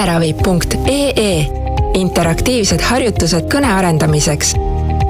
kõneravi.ee 0.00 1.32
interaktiivsed 2.00 2.80
harjutused 2.88 3.50
kõne 3.52 3.68
arendamiseks. 3.68 4.54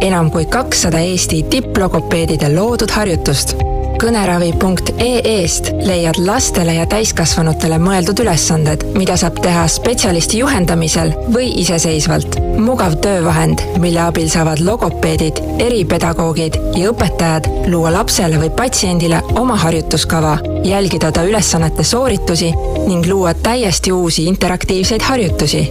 enam 0.02 0.30
kui 0.34 0.46
kakssada 0.50 0.98
Eesti 0.98 1.45
tipplogopeedide 1.52 2.48
loodud 2.54 2.90
harjutust 2.90 3.54
kõneravi.ee-st 4.00 5.70
leiad 5.84 6.18
lastele 6.24 6.74
ja 6.79 6.86
täiskasvanutele 6.88 7.76
mõeldud 7.82 8.22
ülesanded, 8.24 8.86
mida 8.96 9.16
saab 9.20 9.40
teha 9.45 9.66
spetsialisti 9.68 10.40
juhendamisel 10.40 11.12
või 11.34 11.50
iseseisvalt. 11.61 12.39
mugav 12.61 12.96
töövahend, 13.00 13.62
mille 13.80 14.00
abil 14.00 14.29
saavad 14.29 14.61
logopeedid, 14.61 15.40
eripedagoogid 15.64 16.58
ja 16.76 16.90
õpetajad 16.90 17.48
luua 17.72 17.93
lapsele 17.93 18.40
või 18.40 18.50
patsiendile 18.57 19.22
oma 19.40 19.57
harjutuskava, 19.57 20.39
jälgida 20.64 21.12
ta 21.12 21.25
ülesannete 21.25 21.85
sooritusi 21.85 22.53
ning 22.86 23.07
luua 23.07 23.35
täiesti 23.35 23.93
uusi 23.93 24.25
interaktiivseid 24.25 25.03
harjutusi 25.03 25.64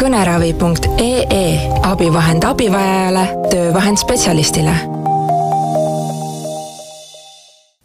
kõneravi.ee 0.00 1.44
abivahend 1.82 2.44
abivajajale, 2.44 3.28
töövahend 3.50 3.98
spetsialistile 4.00 4.99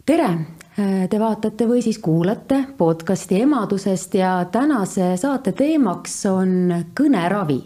tere, 0.06 0.28
te 1.10 1.18
vaatate 1.18 1.66
või 1.66 1.80
siis 1.82 1.98
kuulate 2.02 2.60
podcasti 2.78 3.40
emadusest 3.42 4.14
ja 4.14 4.36
tänase 4.52 5.14
saate 5.18 5.50
teemaks 5.56 6.20
on 6.30 6.84
kõneravi. 6.94 7.58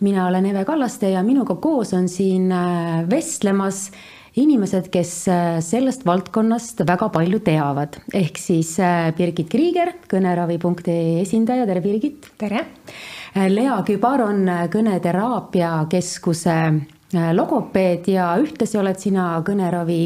mina 0.00 0.26
olen 0.26 0.46
Eve 0.46 0.64
Kallaste 0.64 1.10
ja 1.10 1.22
minuga 1.22 1.56
koos 1.56 1.92
on 1.92 2.08
siin 2.08 2.52
äh, 2.52 3.04
vestlemas 3.10 3.90
inimesed, 4.36 4.88
kes 4.88 5.28
äh, 5.28 5.60
sellest 5.60 6.06
valdkonnast 6.06 6.86
väga 6.88 7.08
palju 7.08 7.40
teavad, 7.40 8.00
ehk 8.14 8.38
siis 8.38 8.78
äh, 8.80 9.12
Birgit 9.16 9.50
Kriiger, 9.50 9.92
kõneravi.ee 10.08 11.20
esindaja, 11.20 11.66
tere 11.66 11.80
Birgit. 11.80 12.30
tere. 12.38 12.64
Lea 13.34 13.82
Kübar 13.84 14.22
on 14.24 14.46
Kõneteraapia 14.72 15.84
Keskuse 15.90 16.54
logopeed 17.12 18.08
ja 18.12 18.34
ühtlasi 18.40 18.78
oled 18.80 18.98
sina 19.00 19.30
Kõneravi 19.46 20.02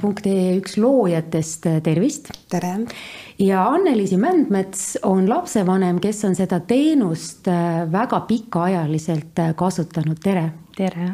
punkt 0.00 0.26
ee 0.26 0.56
üks 0.56 0.78
loojatest, 0.80 1.66
tervist. 1.84 2.30
tere. 2.48 2.86
ja 3.38 3.66
Anneliisi 3.68 4.16
Mändmets 4.16 4.96
on 5.02 5.28
lapsevanem, 5.28 6.00
kes 6.00 6.24
on 6.24 6.34
seda 6.34 6.60
teenust 6.60 7.48
äh, 7.48 7.84
väga 7.92 8.20
pikaajaliselt 8.20 9.38
äh, 9.38 9.54
kasutanud, 9.54 10.16
tere. 10.24 10.50
tere. 10.76 11.12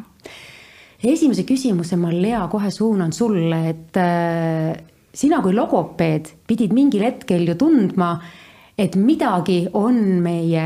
esimese 1.03 1.43
küsimuse 1.43 1.97
ma, 1.97 2.13
Lea, 2.13 2.47
kohe 2.49 2.71
suunan 2.71 3.13
sulle, 3.13 3.61
et 3.69 3.99
äh, 3.99 4.71
sina 5.15 5.43
kui 5.43 5.55
logopeed 5.55 6.31
pidid 6.47 6.73
mingil 6.73 7.03
hetkel 7.09 7.49
ju 7.49 7.59
tundma, 7.59 8.15
et 8.79 8.97
midagi 8.97 9.69
on 9.73 9.99
meie 10.23 10.65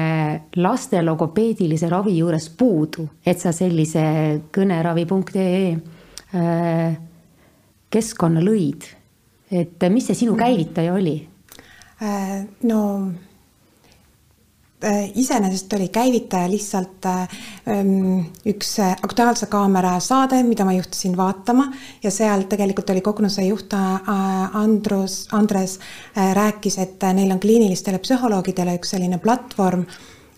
laste 0.56 1.02
logopeedilise 1.02 1.88
ravi 1.90 2.16
juures 2.18 2.48
puudu, 2.50 3.08
et 3.26 3.38
sa 3.40 3.52
sellise 3.52 4.04
kõneravi.ee 4.54 5.76
keskkonna 7.88 8.40
lõid, 8.44 8.84
et 9.50 9.88
mis 9.92 10.06
see 10.08 10.16
sinu 10.24 10.36
käivitaja 10.36 10.92
oli? 10.94 11.16
Äh, 12.02 12.44
no 12.68 12.80
äh, 13.08 13.27
iseenesest 15.14 15.72
oli 15.72 15.88
käivitaja 15.88 16.50
lihtsalt 16.50 17.06
ähm, 17.06 18.20
üks 18.46 18.76
Aktuaalse 19.02 19.46
Kaamera 19.50 19.96
saade, 20.00 20.42
mida 20.46 20.64
ma 20.64 20.72
juhtusin 20.76 21.16
vaatama. 21.16 21.66
Ja 22.02 22.12
seal 22.14 22.44
tegelikult 22.50 22.90
oli 22.90 23.00
kognuse 23.00 23.42
juht 23.48 23.74
Andrus, 24.52 25.26
Andres 25.32 25.78
rääkis, 26.14 26.78
et 26.78 27.08
neil 27.14 27.34
on 27.34 27.40
kliinilistele 27.42 27.98
psühholoogidele 27.98 28.78
üks 28.78 28.94
selline 28.94 29.18
platvorm. 29.18 29.84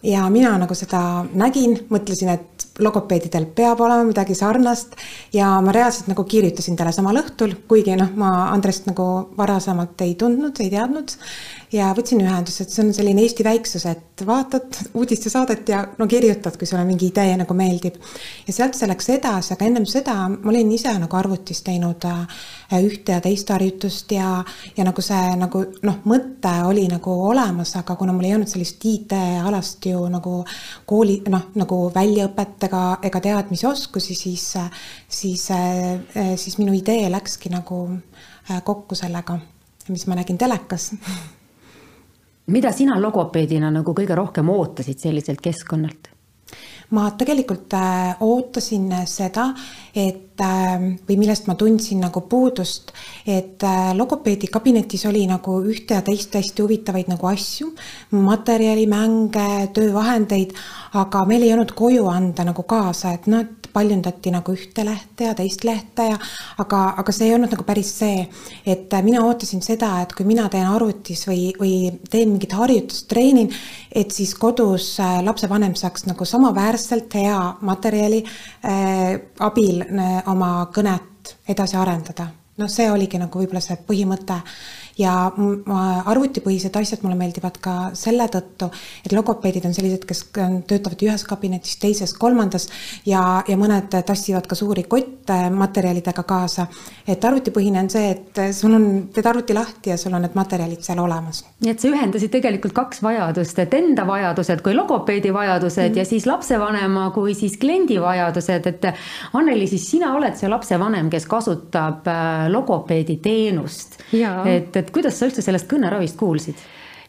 Ja 0.03 0.25
mina 0.33 0.55
nagu 0.57 0.75
seda 0.75 1.27
nägin, 1.37 1.77
mõtlesin, 1.93 2.33
et 2.33 2.70
logopeedidel 2.83 3.47
peab 3.57 3.81
olema 3.85 4.05
midagi 4.09 4.35
sarnast 4.39 4.97
ja 5.35 5.53
ma 5.65 5.75
reaalselt 5.75 6.11
nagu 6.13 6.25
kirjutasin 6.25 6.79
talle 6.79 6.93
samal 6.97 7.21
õhtul, 7.23 7.57
kuigi 7.69 7.97
noh, 8.01 8.13
ma 8.21 8.51
Andrest 8.51 8.89
nagu 8.91 9.07
varasemalt 9.37 10.01
ei 10.07 10.15
tundnud, 10.21 10.61
ei 10.61 10.71
teadnud 10.73 11.17
ja 11.73 11.91
võtsin 11.95 12.23
ühenduse, 12.25 12.65
et 12.65 12.73
see 12.75 12.83
on 12.83 12.91
selline 12.95 13.23
Eesti 13.23 13.45
väiksus, 13.47 13.85
et 13.87 14.25
vaatad 14.27 14.79
uudistesaadet 14.99 15.69
ja 15.71 15.85
no 15.99 16.07
kirjutad, 16.11 16.57
kui 16.59 16.67
sulle 16.67 16.83
mingi 16.87 17.11
idee 17.11 17.37
nagu 17.39 17.55
meeldib. 17.55 18.01
ja 18.47 18.53
sealt 18.53 18.75
see 18.75 18.89
läks 18.91 19.11
edasi, 19.15 19.55
aga 19.55 19.69
ennem 19.69 19.87
seda 19.87 20.17
ma 20.29 20.51
olin 20.51 20.73
ise 20.75 20.93
nagu 20.99 21.17
arvutis 21.17 21.63
teinud 21.67 22.07
äh, 22.11 22.41
ühte 22.81 23.15
ja 23.15 23.21
teist 23.23 23.51
harjutust 23.55 24.13
ja, 24.13 24.41
ja 24.77 24.87
nagu 24.87 25.03
see 25.05 25.37
nagu 25.39 25.63
noh, 25.87 26.01
mõte 26.11 26.55
oli 26.67 26.89
nagu 26.91 27.15
olemas, 27.31 27.77
aga 27.79 27.97
kuna 27.97 28.15
mul 28.17 28.29
ei 28.29 28.35
olnud 28.35 28.51
sellist 28.51 28.85
IT-alast 28.91 29.87
ju 29.93 30.03
nagu 30.11 30.41
kooli 30.91 31.21
noh, 31.31 31.51
nagu 31.61 31.81
väljaõpet 31.95 32.70
ega, 32.71 32.85
ega 33.03 33.21
teadmisi-oskusi, 33.25 34.15
siis, 34.15 34.47
siis, 35.11 35.49
siis 36.37 36.59
minu 36.63 36.75
idee 36.79 37.11
läkski 37.11 37.51
nagu 37.51 37.83
äh, 37.91 38.63
kokku 38.65 38.95
sellega, 38.95 39.41
mis 39.91 40.07
ma 40.07 40.23
nägin 40.23 40.39
telekas 40.39 40.93
mida 42.51 42.73
sina 42.75 42.99
logopeedina 43.01 43.71
nagu 43.75 43.95
kõige 43.97 44.17
rohkem 44.19 44.49
ootasid 44.51 45.03
selliselt 45.03 45.43
keskkonnalt? 45.43 46.10
Ma 46.91 47.11
tegelikult 47.19 47.75
äh, 47.79 48.17
ootasin 48.25 48.89
seda, 49.07 49.51
et 49.95 50.43
äh, 50.43 50.75
või 51.07 51.19
millest 51.21 51.47
ma 51.47 51.55
tundsin 51.59 52.03
nagu 52.03 52.25
puudust, 52.31 52.91
et 53.27 53.63
äh, 53.67 53.93
logopeedi 53.97 54.51
kabinetis 54.51 55.07
oli 55.11 55.23
nagu 55.31 55.61
ühte 55.63 55.99
ja 55.99 56.05
teist 56.07 56.35
hästi 56.35 56.65
huvitavaid 56.65 57.13
nagu 57.13 57.31
asju, 57.31 57.71
materjali, 58.19 58.89
mänge, 58.91 59.71
töövahendeid, 59.77 60.57
aga 60.99 61.25
meil 61.31 61.47
ei 61.47 61.55
olnud 61.55 61.77
koju 61.79 62.11
anda 62.11 62.47
nagu 62.49 62.67
kaasa, 62.67 63.15
et 63.15 63.31
noh, 63.31 63.47
paljundati 63.73 64.33
nagu 64.35 64.55
ühte 64.55 64.85
lehte 64.87 65.29
ja 65.29 65.35
teist 65.39 65.65
lehte 65.65 66.07
ja 66.11 66.19
aga, 66.63 66.81
aga 67.01 67.15
see 67.15 67.29
ei 67.29 67.35
olnud 67.37 67.53
nagu 67.55 67.67
päris 67.67 67.93
see, 68.01 68.25
et 68.67 68.95
mina 69.07 69.23
ootasin 69.27 69.63
seda, 69.65 69.93
et 70.05 70.15
kui 70.17 70.27
mina 70.29 70.49
teen 70.53 70.69
arvutis 70.69 71.27
või, 71.29 71.51
või 71.59 71.75
teen 72.11 72.35
mingit 72.35 72.55
harjutust, 72.57 73.09
treenin, 73.11 73.51
et 73.93 74.13
siis 74.15 74.35
kodus 74.39 74.93
äh, 75.03 75.21
lapsevanem 75.27 75.77
saaks 75.79 76.07
nagu 76.09 76.27
samaväärselt 76.29 77.15
hea 77.21 77.39
materjali 77.67 78.25
äh, 78.25 79.17
abil 79.47 79.83
äh, 79.87 80.21
oma 80.31 80.53
kõnet 80.75 81.35
edasi 81.49 81.77
arendada. 81.77 82.31
noh, 82.61 82.69
see 82.69 82.91
oligi 82.93 83.17
nagu 83.17 83.41
võib-olla 83.41 83.63
see 83.65 83.79
põhimõte 83.87 84.37
ja 85.01 85.15
arvutipõhised 86.05 86.77
asjad 86.77 87.05
mulle 87.05 87.17
meeldivad 87.19 87.57
ka 87.63 87.75
selle 87.99 88.27
tõttu, 88.33 88.71
et 89.05 89.15
logopeedid 89.17 89.67
on 89.69 89.75
sellised, 89.77 90.05
kes 90.09 90.27
töötavad 90.69 91.05
ühes 91.07 91.25
kabinetis, 91.29 91.79
teises, 91.81 92.15
kolmandas 92.19 92.69
ja, 93.09 93.23
ja 93.49 93.57
mõned 93.61 93.89
tassivad 94.07 94.49
ka 94.51 94.59
suuri 94.59 94.85
kotte 94.91 95.39
materjalidega 95.55 96.25
kaasa. 96.27 96.67
et 97.09 97.25
arvutipõhine 97.25 97.81
on 97.81 97.91
see, 97.91 98.11
et 98.15 98.43
sul 98.57 98.75
on, 98.77 98.87
teed 99.15 99.27
arvuti 99.27 99.57
lahti 99.57 99.95
ja 99.95 99.97
sul 100.01 100.15
on 100.15 100.25
need 100.27 100.37
materjalid 100.39 100.85
seal 100.85 101.01
olemas. 101.03 101.45
nii 101.65 101.73
et 101.73 101.81
sa 101.81 101.89
ühendasid 101.89 102.33
tegelikult 102.35 102.77
kaks 102.77 103.03
vajadust, 103.03 103.59
et 103.59 103.75
enda 103.75 104.07
vajadused 104.09 104.63
kui 104.65 104.75
logopeedi 104.77 105.33
vajadused 105.35 105.89
mm 105.89 105.95
-hmm. 105.95 105.99
ja 105.99 106.05
siis 106.05 106.27
lapsevanema 106.27 107.11
kui 107.15 107.35
siis 107.35 107.57
kliendi 107.57 108.01
vajadused, 108.01 108.67
et 108.67 108.91
Anneli, 109.33 109.67
siis 109.67 109.91
sina 109.91 110.15
oled 110.15 110.37
see 110.37 110.49
lapsevanem, 110.49 111.11
kes 111.11 111.27
kasutab 111.27 112.09
äh, 112.09 112.49
logopeedi 112.53 113.17
teenust. 113.23 113.99
et, 114.47 114.77
et 114.77 114.90
kuidas 114.95 115.19
sa 115.19 115.29
üldse 115.29 115.45
sellest 115.45 115.69
kõneravist 115.71 116.19
kuulsid? 116.21 116.61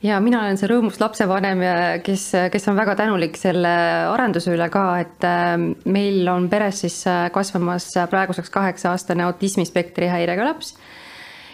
ja 0.02 0.18
mina 0.24 0.42
olen 0.42 0.58
see 0.58 0.69
rõõmus 0.72 0.97
lapsevanem 1.02 1.62
kes, 2.06 2.24
kes 2.53 2.68
on 2.72 2.80
väga 2.80 2.96
tänulik 3.00 3.38
selle 3.40 3.72
arenduse 4.09 4.53
üle 4.53 4.68
ka, 4.74 4.86
et 5.03 5.28
äh, 5.28 5.53
meil 5.86 6.25
on 6.31 6.50
peres 6.50 6.81
siis 6.86 6.97
äh, 7.09 7.28
kasvamas 7.34 7.91
praeguseks 8.09 8.50
kaheksa-aastane 8.53 9.25
autismispektri 9.28 10.09
häirega 10.12 10.47
laps. 10.47 10.74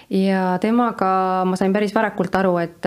ja 0.10 0.56
temaga 0.64 1.44
ma 1.46 1.58
sain 1.60 1.74
päris 1.76 1.92
varakult 1.96 2.36
aru, 2.40 2.54
et, 2.64 2.86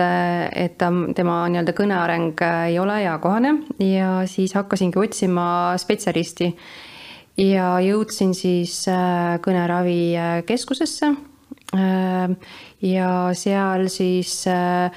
et 0.57 0.81
tema 1.15 1.43
nii-öelda 1.53 1.75
kõneareng 1.77 2.41
ei 2.71 2.79
ole 2.81 3.03
eakohane 3.05 3.59
ja 3.85 4.23
siis 4.25 4.55
hakkasingi 4.57 4.97
otsima 4.97 5.77
spetsialisti 5.77 6.49
ja 7.37 7.75
jõudsin 7.85 8.33
siis 8.37 8.81
äh, 8.89 9.37
kõneravikeskusesse 9.45 11.13
ja 12.81 13.09
seal 13.37 13.87
siis 13.89 14.47
äh, 14.47 14.91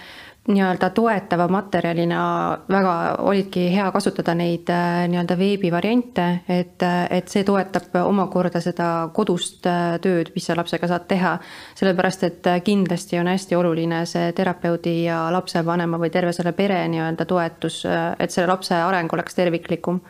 nii-öelda 0.48 0.90
toetava 0.90 1.46
materjalina 1.48 2.22
väga 2.68 2.94
olidki 3.24 3.66
hea 3.72 3.86
kasutada 3.92 4.34
neid 4.36 4.68
äh, 4.72 5.04
nii-öelda 5.08 5.36
veebivariante, 5.38 6.26
et, 6.48 6.84
et 7.10 7.32
see 7.32 7.44
toetab 7.44 7.96
omakorda 8.04 8.60
seda 8.64 8.88
kodust 9.16 9.66
äh, 9.68 9.96
tööd, 10.04 10.32
mis 10.34 10.48
sa 10.48 10.56
lapsega 10.56 10.88
saad 10.90 11.08
teha. 11.08 11.38
sellepärast, 11.74 12.24
et 12.28 12.50
kindlasti 12.64 13.18
on 13.20 13.32
hästi 13.32 13.56
oluline 13.56 14.04
see 14.08 14.32
terapeudi 14.36 15.04
ja 15.04 15.24
lapsevanema 15.32 16.00
või 16.00 16.12
terve 16.12 16.32
selle 16.32 16.52
pere 16.52 16.82
nii-öelda 16.88 17.24
toetus, 17.24 17.84
et 18.18 18.30
selle 18.30 18.52
lapse 18.52 18.74
areng 18.74 19.12
oleks 19.12 19.34
terviklikum 19.34 20.00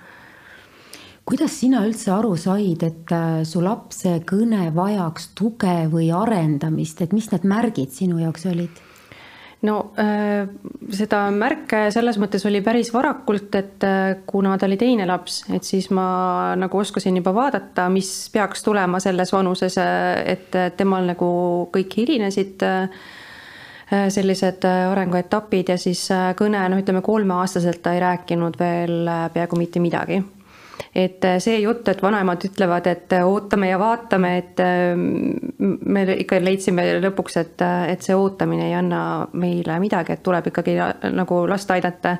kuidas 1.28 1.58
sina 1.60 1.82
üldse 1.86 2.12
aru 2.14 2.34
said, 2.40 2.82
et 2.84 3.12
äh, 3.14 3.42
su 3.48 3.62
lapse 3.64 4.18
kõne 4.28 4.68
vajaks 4.76 5.30
tuge 5.36 5.76
või 5.92 6.10
arendamist, 6.14 7.00
et 7.00 7.14
mis 7.16 7.30
need 7.32 7.46
märgid 7.48 7.94
sinu 7.94 8.20
jaoks 8.22 8.50
olid? 8.52 8.82
no 9.64 9.78
äh, 9.96 10.44
seda 10.92 11.22
märke 11.32 11.86
selles 11.94 12.18
mõttes 12.20 12.44
oli 12.44 12.60
päris 12.60 12.90
varakult, 12.92 13.48
et 13.56 13.86
äh, 13.88 14.18
kuna 14.28 14.58
ta 14.60 14.68
oli 14.68 14.76
teine 14.80 15.08
laps, 15.08 15.40
et 15.48 15.64
siis 15.64 15.88
ma 15.96 16.52
nagu 16.60 16.82
oskasin 16.82 17.16
juba 17.22 17.32
vaadata, 17.32 17.88
mis 17.88 18.12
peaks 18.34 18.66
tulema 18.66 19.00
selles 19.00 19.32
vanuses, 19.32 19.80
et 19.80 20.52
temal 20.76 21.08
nagu 21.14 21.28
kõik 21.72 22.00
hilinesid 22.02 22.68
sellised 24.10 24.64
arenguetapid 24.64 25.68
ja 25.70 25.76
siis 25.78 26.06
kõne, 26.36 26.60
noh, 26.72 26.80
ütleme 26.80 27.04
kolmeaastaselt 27.04 27.82
ta 27.84 27.92
ei 27.94 28.00
rääkinud 28.02 28.56
veel 28.58 29.12
peaaegu 29.32 29.60
mitte 29.60 29.80
midagi 29.80 30.22
et 30.94 31.24
äh, 31.24 31.38
see 31.42 31.60
jutt, 31.62 31.88
et 31.90 32.02
vanemad 32.02 32.44
ütlevad, 32.46 32.86
et 32.90 33.12
äh, 33.16 33.26
ootame 33.26 33.70
ja 33.70 33.78
vaatame, 33.80 34.32
et 34.38 34.62
äh, 34.62 34.94
me 34.96 36.04
ikka 36.16 36.40
leidsime 36.42 36.86
lõpuks, 37.02 37.38
et, 37.42 37.64
et 37.90 38.02
see 38.04 38.16
ootamine 38.18 38.68
ei 38.68 38.76
anna 38.78 39.02
meile 39.32 39.78
midagi, 39.82 40.14
et 40.14 40.24
tuleb 40.24 40.50
ikkagi 40.52 40.78
nagu 41.14 41.44
last 41.50 41.70
aidata 41.74 42.16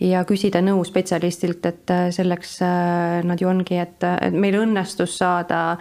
ja 0.00 0.22
küsida 0.28 0.62
nõu 0.64 0.84
spetsialistilt, 0.88 1.66
et 1.68 1.92
selleks 2.16 2.54
nad 3.28 3.40
ju 3.40 3.50
ongi, 3.50 3.76
et, 3.82 4.00
et 4.00 4.36
meil 4.36 4.56
õnnestus 4.62 5.18
saada 5.20 5.76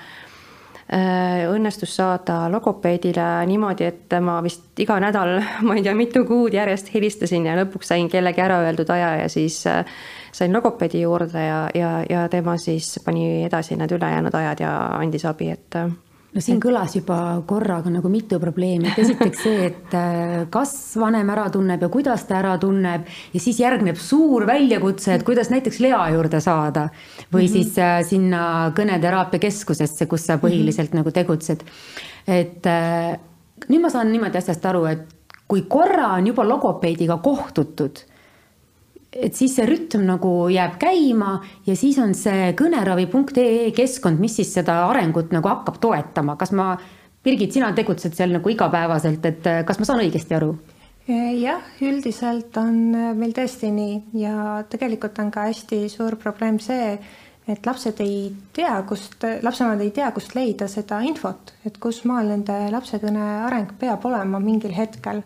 õnnestus 0.89 1.91
saada 1.99 2.47
logopeedile 2.49 3.45
niimoodi, 3.45 3.85
et 3.85 4.15
ma 4.25 4.39
vist 4.41 4.79
iga 4.81 4.97
nädal, 5.03 5.35
ma 5.67 5.77
ei 5.77 5.83
tea, 5.85 5.93
mitu 5.97 6.23
kuud 6.25 6.55
järjest 6.57 6.89
helistasin 6.95 7.45
ja 7.45 7.57
lõpuks 7.61 7.91
sain 7.93 8.09
kellegi 8.09 8.41
ära 8.41 8.57
öeldud 8.65 8.89
aja 8.95 9.11
ja 9.21 9.29
siis 9.29 9.61
sain 9.65 10.53
logopeedi 10.53 11.03
juurde 11.03 11.45
ja, 11.45 11.61
ja, 11.77 11.93
ja 12.09 12.27
tema 12.29 12.57
siis 12.57 12.95
pani 13.05 13.45
edasi 13.45 13.77
need 13.77 13.93
ülejäänud 13.99 14.35
ajad 14.41 14.65
ja 14.65 14.75
andis 14.97 15.25
abi, 15.29 15.53
et 15.53 15.77
no 16.33 16.41
siin 16.43 16.59
kõlas 16.61 16.93
juba 16.97 17.17
korraga 17.49 17.91
nagu 17.91 18.09
mitu 18.11 18.39
probleemi, 18.41 18.89
et 18.91 18.99
esiteks 19.01 19.43
see, 19.45 19.69
et 19.69 19.95
äh, 19.97 20.35
kas 20.53 20.73
vanem 21.01 21.29
ära 21.33 21.47
tunneb 21.53 21.81
ja 21.85 21.89
kuidas 21.91 22.25
ta 22.29 22.37
ära 22.39 22.55
tunneb 22.61 23.07
ja 23.33 23.41
siis 23.41 23.61
järgneb 23.61 23.97
suur 23.99 24.45
väljakutse, 24.49 25.15
et 25.15 25.25
kuidas 25.27 25.49
näiteks 25.53 25.81
Lea 25.83 26.01
juurde 26.13 26.41
saada 26.43 26.89
või 27.31 27.45
mm 27.45 27.47
-hmm. 27.47 27.51
siis 27.53 27.79
äh, 27.79 28.03
sinna 28.05 28.43
kõneteraapia 28.77 29.41
keskusesse, 29.47 30.05
kus 30.05 30.25
sa 30.25 30.37
põhiliselt 30.37 30.91
mm 30.91 30.91
-hmm. 30.91 31.03
nagu 31.03 31.11
tegutsed. 31.11 31.63
et 32.27 32.65
äh, 32.65 33.17
nüüd 33.67 33.81
ma 33.81 33.89
saan 33.89 34.11
niimoodi 34.11 34.37
asjast 34.37 34.65
aru, 34.65 34.85
et 34.85 35.07
kui 35.47 35.65
korra 35.67 36.13
on 36.13 36.27
juba 36.27 36.43
logopeediga 36.43 37.17
kohtutud 37.17 38.05
et 39.13 39.35
siis 39.35 39.55
see 39.57 39.65
rütm 39.65 40.05
nagu 40.05 40.31
jääb 40.53 40.77
käima 40.81 41.39
ja 41.65 41.75
siis 41.77 41.97
on 42.01 42.13
see 42.17 42.51
kõneravi.ee 42.57 43.69
keskkond, 43.75 44.21
mis 44.21 44.37
siis 44.39 44.53
seda 44.59 44.83
arengut 44.89 45.33
nagu 45.35 45.49
hakkab 45.49 45.79
toetama, 45.81 46.37
kas 46.39 46.53
ma, 46.53 46.73
Birgit, 47.23 47.51
sina 47.51 47.73
tegutsed 47.75 48.13
seal 48.15 48.31
nagu 48.31 48.49
igapäevaselt, 48.49 49.25
et 49.27 49.47
kas 49.67 49.79
ma 49.81 49.87
saan 49.87 50.05
õigesti 50.05 50.37
aru? 50.37 50.53
jah, 51.09 51.63
üldiselt 51.81 52.53
on 52.61 52.75
meil 53.17 53.33
tõesti 53.33 53.71
nii 53.73 54.21
ja 54.21 54.61
tegelikult 54.69 55.17
on 55.23 55.31
ka 55.33 55.47
hästi 55.47 55.87
suur 55.89 56.19
probleem 56.21 56.59
see, 56.61 56.93
et 57.49 57.65
lapsed 57.65 57.97
ei 58.05 58.29
tea, 58.53 58.75
kust, 58.87 59.17
lapsevanemad 59.41 59.81
ei 59.87 59.93
tea, 59.95 60.11
kust 60.13 60.35
leida 60.37 60.67
seda 60.69 61.01
infot, 61.01 61.55
et 61.65 61.79
kus 61.81 62.03
maal 62.05 62.29
nende 62.29 62.57
lapse 62.69 63.01
kõne 63.01 63.25
areng 63.47 63.73
peab 63.81 64.05
olema 64.05 64.41
mingil 64.43 64.75
hetkel 64.77 65.23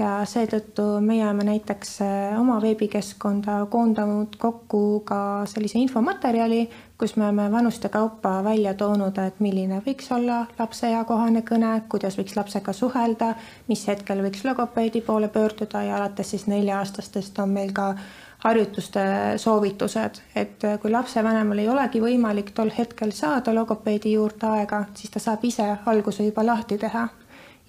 ja 0.00 0.10
seetõttu 0.28 0.84
meie 1.04 1.24
oleme 1.26 1.44
näiteks 1.44 1.90
äh, 2.04 2.38
oma 2.40 2.56
veebikeskkonda 2.62 3.58
koondanud 3.72 4.36
kokku 4.40 5.02
ka 5.08 5.18
sellise 5.50 5.80
infomaterjali, 5.80 6.62
kus 7.00 7.16
me 7.16 7.26
oleme 7.26 7.50
vanuste 7.52 7.88
kaupa 7.92 8.38
välja 8.44 8.74
toonud, 8.74 9.18
et 9.20 9.40
milline 9.44 9.82
võiks 9.84 10.08
olla 10.16 10.42
lapse 10.58 10.88
eakohane 10.88 11.44
kõne, 11.48 11.74
kuidas 11.92 12.16
võiks 12.20 12.36
lapsega 12.38 12.72
suhelda, 12.76 13.34
mis 13.68 13.84
hetkel 13.88 14.24
võiks 14.24 14.44
logopeedi 14.48 15.04
poole 15.04 15.28
pöörduda 15.28 15.84
ja 15.86 15.96
alates 16.00 16.34
siis 16.34 16.48
nelja-aastastest 16.50 17.38
on 17.44 17.54
meil 17.58 17.72
ka 17.76 17.92
harjutuste 18.40 19.00
soovitused, 19.36 20.22
et 20.34 20.64
äh, 20.64 20.78
kui 20.80 20.92
lapsevanemal 20.92 21.60
ei 21.60 21.68
olegi 21.68 22.00
võimalik 22.00 22.54
tol 22.56 22.72
hetkel 22.76 23.12
saada 23.12 23.54
logopeedi 23.54 24.16
juurde 24.16 24.48
aega, 24.54 24.86
siis 24.96 25.12
ta 25.12 25.20
saab 25.20 25.44
ise 25.44 25.74
alguse 25.92 26.24
juba 26.24 26.46
lahti 26.46 26.80
teha 26.80 27.08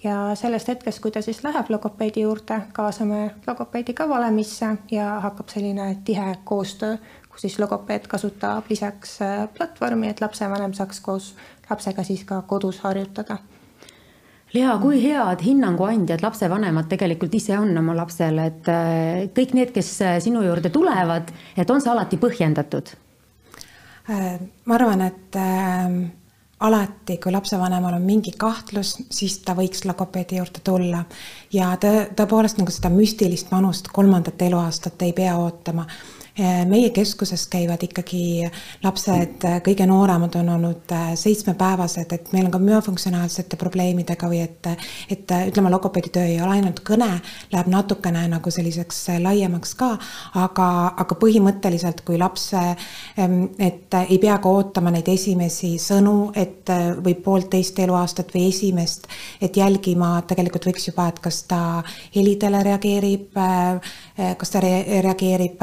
ja 0.04 0.34
sellest 0.34 0.68
hetkest, 0.68 1.00
kui 1.02 1.10
ta 1.14 1.22
siis 1.22 1.42
läheb 1.44 1.70
logopeedi 1.70 2.24
juurde, 2.24 2.58
kaasame 2.74 3.22
logopeedi 3.46 3.94
ka 3.94 4.08
valemisse 4.08 4.74
ja 4.90 5.08
hakkab 5.22 5.52
selline 5.52 5.96
tihe 6.04 6.34
koostöö, 6.44 6.96
kus 7.30 7.46
siis 7.46 7.58
logopeed 7.58 8.06
kasutab 8.10 8.70
lisaks 8.70 9.20
äh, 9.22 9.48
platvormi, 9.56 10.10
et 10.10 10.20
lapsevanem 10.20 10.74
saaks 10.76 11.00
koos 11.00 11.34
lapsega 11.70 12.04
siis 12.04 12.24
ka 12.28 12.42
kodus 12.42 12.82
harjutada. 12.84 13.38
Lea, 14.52 14.72
kui 14.82 14.98
head 15.00 15.40
hinnanguandjad 15.40 16.20
lapsevanemad 16.20 16.90
tegelikult 16.90 17.34
ise 17.34 17.56
on 17.58 17.72
oma 17.78 17.94
lapsele, 17.96 18.48
et 18.50 18.68
äh, 18.68 19.22
kõik 19.36 19.54
need, 19.56 19.72
kes 19.72 19.94
äh, 20.02 20.18
sinu 20.24 20.42
juurde 20.44 20.72
tulevad, 20.74 21.32
et 21.56 21.70
on 21.70 21.80
see 21.80 21.92
alati 21.92 22.20
põhjendatud? 22.20 22.96
ma 24.02 24.74
arvan, 24.74 25.04
et 25.06 25.36
alati, 26.62 27.18
kui 27.18 27.32
lapsevanemal 27.34 27.96
on 27.96 28.06
mingi 28.06 28.32
kahtlus, 28.38 28.96
siis 29.10 29.38
ta 29.44 29.56
võiks 29.58 29.84
logopeedi 29.88 30.38
juurde 30.38 30.62
tulla. 30.64 31.04
ja 31.52 31.74
tõ-, 31.82 32.08
tõepoolest 32.16 32.60
nagu 32.62 32.70
seda 32.70 32.90
müstilist 32.92 33.50
vanust 33.50 33.90
kolmandat 33.92 34.42
eluaastat 34.42 35.02
ei 35.02 35.12
pea 35.16 35.36
ootama 35.36 35.86
meie 36.64 36.90
keskuses 36.90 37.46
käivad 37.46 37.82
ikkagi 37.84 38.48
lapsed, 38.82 39.44
eh, 39.44 39.58
kõige 39.60 39.84
nooremad 39.86 40.34
on 40.40 40.48
olnud 40.48 40.92
eh, 40.96 41.10
seitsmepäevased, 41.18 42.12
et 42.12 42.30
meil 42.32 42.46
on 42.48 42.54
ka 42.54 42.60
müofunktsionaalsete 42.62 43.58
probleemidega 43.60 44.28
või 44.30 44.40
et, 44.40 44.68
et 45.12 45.34
ütleme, 45.50 45.70
logopeedi 45.70 46.12
töö 46.14 46.24
ei 46.24 46.38
ole 46.40 46.56
ainult 46.56 46.80
kõne, 46.88 47.10
läheb 47.52 47.68
natukene 47.68 48.24
nagu 48.32 48.50
selliseks 48.50 49.02
laiemaks 49.20 49.74
ka, 49.76 49.90
aga, 50.40 50.68
aga 51.04 51.18
põhimõtteliselt, 51.20 52.00
kui 52.06 52.16
laps, 52.20 52.48
et 52.56 53.96
ei 54.00 54.18
pea 54.22 54.38
ka 54.40 54.48
ootama 54.48 54.92
neid 54.94 55.08
esimesi 55.12 55.74
sõnu, 55.82 56.32
et 56.34 56.70
või 57.04 57.14
poolteist 57.20 57.78
eluaastat 57.84 58.32
või 58.34 58.48
esimest, 58.48 59.08
et 59.40 59.56
jälgima 59.56 60.14
tegelikult 60.28 60.70
võiks 60.70 60.88
juba, 60.88 61.10
et 61.12 61.20
kas 61.20 61.42
ta 61.50 61.60
helidele 62.16 62.62
reageerib, 62.64 63.36
kas 64.38 64.54
ta 64.54 64.64
reageerib 64.64 65.60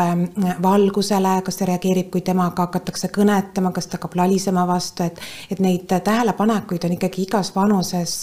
valgusele, 0.61 1.33
kas 1.45 1.59
ta 1.59 1.67
reageerib, 1.69 2.09
kui 2.13 2.21
temaga 2.25 2.65
hakatakse 2.67 3.09
kõnetama, 3.13 3.71
kas 3.75 3.88
ta 3.88 3.97
hakkab 3.97 4.17
lalisema 4.19 4.65
vastu, 4.69 5.06
et, 5.07 5.19
et 5.51 5.61
neid 5.63 5.88
tähelepanekuid 5.89 6.85
on 6.85 6.95
ikkagi 6.95 7.25
igas 7.25 7.51
vanuses 7.56 8.15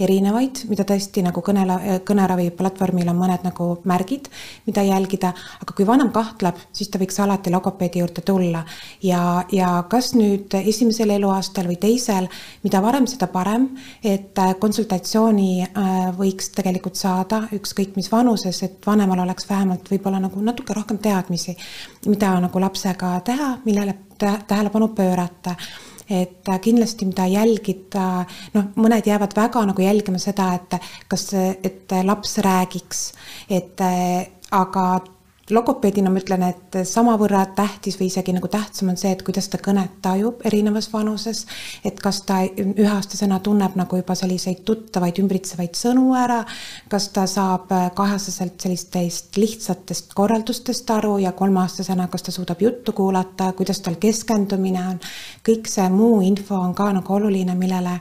erinevaid, 0.00 0.64
mida 0.70 0.86
tõesti 0.88 1.24
nagu 1.26 1.42
kõne, 1.44 1.64
kõneravi 2.08 2.50
platvormil 2.58 3.10
on 3.12 3.18
mõned 3.18 3.46
nagu 3.46 3.70
märgid, 3.88 4.28
mida 4.68 4.84
jälgida, 4.86 5.32
aga 5.62 5.76
kui 5.76 5.86
vanem 5.88 6.12
kahtleb, 6.14 6.58
siis 6.72 6.90
ta 6.92 7.00
võiks 7.00 7.18
alati 7.22 7.52
logopeedi 7.54 8.02
juurde 8.02 8.24
tulla. 8.26 8.64
Ja, 9.04 9.44
ja 9.52 9.72
kas 9.90 10.12
nüüd 10.18 10.54
esimesel 10.60 11.14
eluaastal 11.16 11.68
või 11.70 11.78
teisel, 11.80 12.28
mida 12.64 12.82
varem, 12.84 13.06
seda 13.10 13.28
parem, 13.32 13.70
et 14.04 14.38
konsultatsiooni 14.60 15.50
äh, 15.64 15.96
võiks 16.18 16.52
tegelikult 16.56 16.98
saada 16.98 17.44
ükskõik 17.54 17.96
mis 17.98 18.10
vanuses, 18.12 18.62
et 18.66 18.86
vanemal 18.86 19.24
oleks 19.24 19.48
vähemalt 19.48 19.88
võib-olla 19.90 20.20
nagu 20.22 20.42
natuke 20.44 20.76
rohkem 20.76 20.98
teadmisi 21.02 21.56
mida 22.06 22.32
nagu 22.40 22.60
lapsega 22.60 23.18
teha, 23.24 23.50
millele 23.64 23.94
tähelepanu 24.18 24.88
pöörata. 24.88 25.54
Et 26.08 26.46
kindlasti, 26.64 27.04
mida 27.04 27.26
jälgida, 27.28 28.24
noh, 28.54 28.70
mõned 28.80 29.04
jäävad 29.04 29.34
väga 29.36 29.60
nagu 29.68 29.82
jälgima 29.84 30.16
seda, 30.18 30.54
et 30.56 30.78
kas, 31.08 31.26
et 31.36 31.92
laps 32.08 32.38
räägiks, 32.40 33.02
et 33.52 33.82
aga 34.56 34.84
logopeedina 35.50 36.10
ma 36.12 36.20
ütlen, 36.20 36.44
et 36.48 36.78
samavõrra 36.88 37.44
tähtis 37.56 37.98
või 38.00 38.08
isegi 38.10 38.34
nagu 38.36 38.48
tähtsam 38.52 38.92
on 38.92 38.98
see, 39.00 39.12
et 39.14 39.22
kuidas 39.26 39.48
ta 39.48 39.60
kõnet 39.62 39.98
tajub 40.04 40.44
erinevas 40.48 40.90
vanuses. 40.92 41.46
et 41.84 42.00
kas 42.00 42.22
ta 42.28 42.40
üheaastasena 42.44 43.40
tunneb 43.40 43.76
nagu 43.76 43.96
juba 43.96 44.14
selliseid 44.14 44.64
tuttavaid 44.64 45.18
ümbritsevaid 45.18 45.76
sõnu 45.78 46.14
ära, 46.16 46.44
kas 46.88 47.08
ta 47.08 47.26
saab 47.26 47.68
kaheaastaselt 47.94 48.60
sellistest 48.60 49.36
lihtsatest 49.36 50.14
korraldustest 50.14 50.90
aru 50.90 51.18
ja 51.18 51.32
kolmeaastasena, 51.32 52.08
kas 52.08 52.22
ta 52.22 52.32
suudab 52.32 52.62
juttu 52.62 52.92
kuulata, 52.92 53.52
kuidas 53.52 53.80
tal 53.80 53.96
keskendumine 54.00 54.86
on. 54.88 55.00
kõik 55.48 55.68
see 55.68 55.88
muu 55.88 56.20
info 56.20 56.54
on 56.54 56.74
ka 56.74 56.92
nagu 56.92 57.14
oluline, 57.14 57.54
millele 57.54 58.00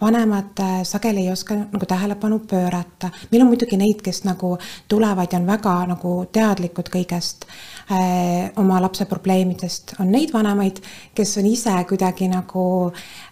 vanemad 0.00 0.60
äh, 0.60 0.82
sageli 0.82 1.26
ei 1.26 1.32
oska 1.32 1.54
nagu 1.54 1.86
tähelepanu 1.86 2.38
pöörata. 2.38 3.10
meil 3.30 3.42
on 3.42 3.48
muidugi 3.48 3.76
neid, 3.76 4.02
kes 4.02 4.24
nagu 4.24 4.58
tulevad 4.88 5.32
ja 5.32 5.38
on 5.38 5.46
väga 5.46 5.74
nagu 5.86 6.14
teadlikud 6.32 6.88
kõigest 6.88 7.46
äh, 7.46 8.50
oma 8.56 8.80
lapse 8.82 9.04
probleemidest. 9.04 9.94
on 10.00 10.12
neid 10.12 10.32
vanemaid, 10.32 10.80
kes 11.14 11.36
on 11.38 11.46
ise 11.46 11.84
kuidagi 11.88 12.28
nagu 12.28 12.64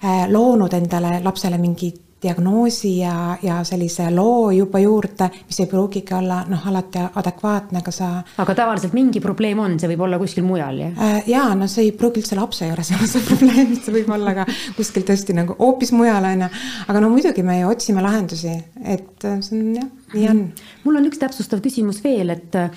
äh, 0.05 0.27
loonud 0.31 0.73
endale 0.73 1.21
lapsele 1.25 1.59
mingi 1.59 1.95
diagnoosi 2.23 2.99
ja, 2.99 3.37
ja 3.43 3.61
sellise 3.65 4.09
loo 4.11 4.51
juba 4.51 4.81
juurde, 4.83 5.29
mis 5.47 5.61
ei 5.63 5.69
pruugigi 5.71 6.15
olla 6.17 6.41
noh, 6.51 6.67
alati 6.71 7.05
adekvaatne, 7.21 7.83
aga 7.83 7.95
sa. 7.95 8.09
aga 8.43 8.57
tavaliselt 8.59 8.97
mingi 8.97 9.23
probleem 9.23 9.61
on, 9.63 9.77
see 9.79 9.91
võib 9.93 10.03
olla 10.07 10.19
kuskil 10.21 10.47
mujal, 10.47 10.81
jah? 10.83 10.99
Äh, 11.07 11.31
jaa, 11.31 11.53
no 11.59 11.69
see 11.71 11.89
ei 11.89 11.93
pruugi 11.99 12.23
üldse 12.23 12.39
lapse 12.39 12.67
juures 12.67 12.91
olla 12.97 13.11
see 13.11 13.25
probleem, 13.29 13.75
see 13.79 13.95
võib 14.01 14.13
olla 14.19 14.35
ka 14.41 14.49
kuskil 14.77 15.07
tõesti 15.07 15.37
nagu 15.39 15.57
hoopis 15.61 15.95
mujal, 15.95 16.27
on 16.33 16.47
ju. 16.47 16.51
aga 16.91 17.05
no 17.05 17.13
muidugi 17.15 17.47
me 17.47 17.61
ju 17.61 17.71
otsime 17.71 18.05
lahendusi, 18.05 18.57
et 18.83 19.29
see 19.29 19.61
on 19.61 19.75
jah, 19.79 19.91
nii 20.17 20.31
on. 20.33 20.45
mul 20.87 21.01
on 21.03 21.11
üks 21.11 21.23
täpsustav 21.23 21.63
küsimus 21.63 22.03
veel, 22.03 22.35
et 22.35 22.59
äh, 22.59 22.69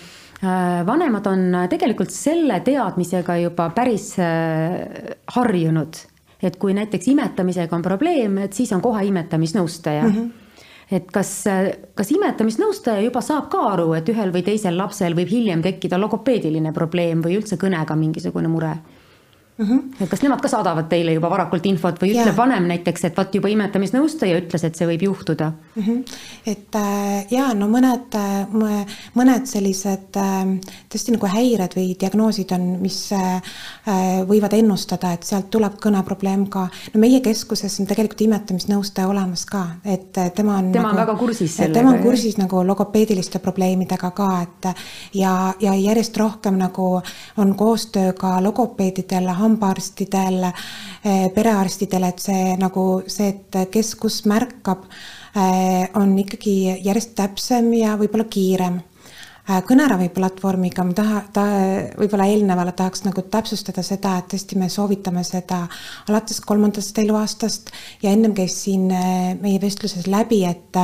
vanemad 0.85 1.25
on 1.33 1.49
tegelikult 1.71 2.13
selle 2.13 2.61
teadmisega 2.65 3.41
juba 3.41 3.71
päris 3.73 4.13
äh, 4.21 5.17
harjunud 5.33 6.05
et 6.43 6.55
kui 6.57 6.73
näiteks 6.73 7.07
imetamisega 7.07 7.75
on 7.75 7.81
probleem, 7.85 8.37
et 8.45 8.53
siis 8.53 8.71
on 8.73 8.81
kohe 8.81 9.05
imetamisnõustaja 9.05 10.03
mm. 10.07 10.15
-hmm 10.15 10.37
et 10.91 11.11
kas, 11.11 11.29
kas 11.95 12.11
imetamisnõustaja 12.11 12.99
juba 12.99 13.21
saab 13.23 13.45
ka 13.51 13.61
aru, 13.73 13.93
et 13.93 14.09
ühel 14.11 14.33
või 14.33 14.43
teisel 14.43 14.77
lapsel 14.77 15.15
võib 15.15 15.29
hiljem 15.31 15.61
tekkida 15.63 15.99
logopeediline 16.01 16.73
probleem 16.75 17.23
või 17.23 17.37
üldse 17.39 17.55
kõnega 17.55 17.95
mingisugune 17.95 18.51
mure? 18.51 18.73
Mm. 19.61 19.67
-hmm. 19.69 20.03
et 20.03 20.09
kas 20.09 20.21
nemad 20.21 20.41
ka 20.41 20.47
saadavad 20.47 20.87
teile 20.89 21.13
juba 21.13 21.29
varakult 21.29 21.65
infot 21.65 21.99
või 22.01 22.13
ütleb 22.13 22.31
yeah. 22.31 22.37
vanem 22.37 22.67
näiteks, 22.71 23.05
et 23.05 23.17
vot 23.17 23.35
juba 23.35 23.49
imetamisnõustaja 23.51 24.39
ütles, 24.41 24.63
et 24.65 24.75
see 24.75 24.87
võib 24.87 25.05
juhtuda 25.07 25.51
mm? 25.51 25.83
-hmm. 25.83 26.03
et 26.45 26.75
äh, 26.75 27.25
ja 27.31 27.53
no 27.53 27.67
mõned, 27.71 28.15
äh, 28.15 28.95
mõned 29.15 29.45
sellised 29.45 30.17
äh, 30.17 30.53
tõesti 30.89 31.15
nagu 31.15 31.27
häired 31.27 31.75
või 31.77 31.95
diagnoosid 31.99 32.51
on, 32.55 32.67
mis 32.81 32.99
võivad 34.27 34.53
ennustada, 34.53 35.11
et 35.13 35.23
sealt 35.23 35.49
tuleb 35.51 35.77
kõneprobleem 35.81 36.45
ka. 36.49 36.67
no 36.93 36.99
meie 36.99 37.19
keskuses 37.21 37.79
on 37.79 37.87
tegelikult 37.87 38.21
imetamisnõustaja 38.21 39.07
olemas 39.07 39.45
ka, 39.45 39.63
et 39.85 40.13
tema 40.35 40.57
on. 40.57 40.71
tema 40.71 40.91
nagu, 40.91 40.97
on 40.97 41.01
väga 41.05 41.15
kursis 41.19 41.55
sellega. 41.55 41.73
tema 41.79 41.91
on 41.91 41.99
kursis 42.03 42.37
nagu 42.37 42.63
logopeediliste 42.67 43.39
probleemidega 43.39 44.11
ka, 44.11 44.29
et 44.41 44.69
ja, 45.13 45.53
ja 45.59 45.73
järjest 45.75 46.17
rohkem 46.17 46.57
nagu 46.57 47.01
on 47.37 47.55
koostöö 47.55 48.13
ka 48.13 48.43
logopeedidel 48.43 49.27
hambaarstidel, 49.51 50.43
eh, 51.03 51.27
perearstidel, 51.35 52.07
et 52.09 52.19
see 52.23 52.55
nagu 52.59 52.85
see, 53.07 53.33
et 53.35 53.71
kes 53.71 53.95
kus 53.99 54.23
märkab, 54.29 54.87
eh, 55.35 55.89
on 55.95 56.15
ikkagi 56.17 56.83
järjest 56.83 57.15
täpsem 57.15 57.73
ja 57.73 57.97
võib-olla 57.97 58.27
kiirem. 58.29 58.81
Eh, 59.49 59.61
kõneraviplatvormiga 59.67 60.85
ma 60.85 60.93
taha, 60.93 61.23
ta 61.33 61.45
võib-olla 61.97 62.29
eelnevale 62.29 62.71
tahaks 62.71 63.03
nagu 63.03 63.21
täpsustada 63.21 63.83
seda, 63.83 64.17
et 64.17 64.29
tõesti 64.29 64.55
me 64.55 64.69
soovitame 64.69 65.23
seda 65.23 65.67
alates 66.07 66.39
kolmandast 66.41 66.97
eluaastast 66.97 67.71
ja 68.03 68.11
ennem 68.11 68.33
käis 68.33 68.63
siin 68.63 68.87
meie 69.41 69.59
vestluses 69.59 70.07
läbi, 70.07 70.45
et 70.45 70.77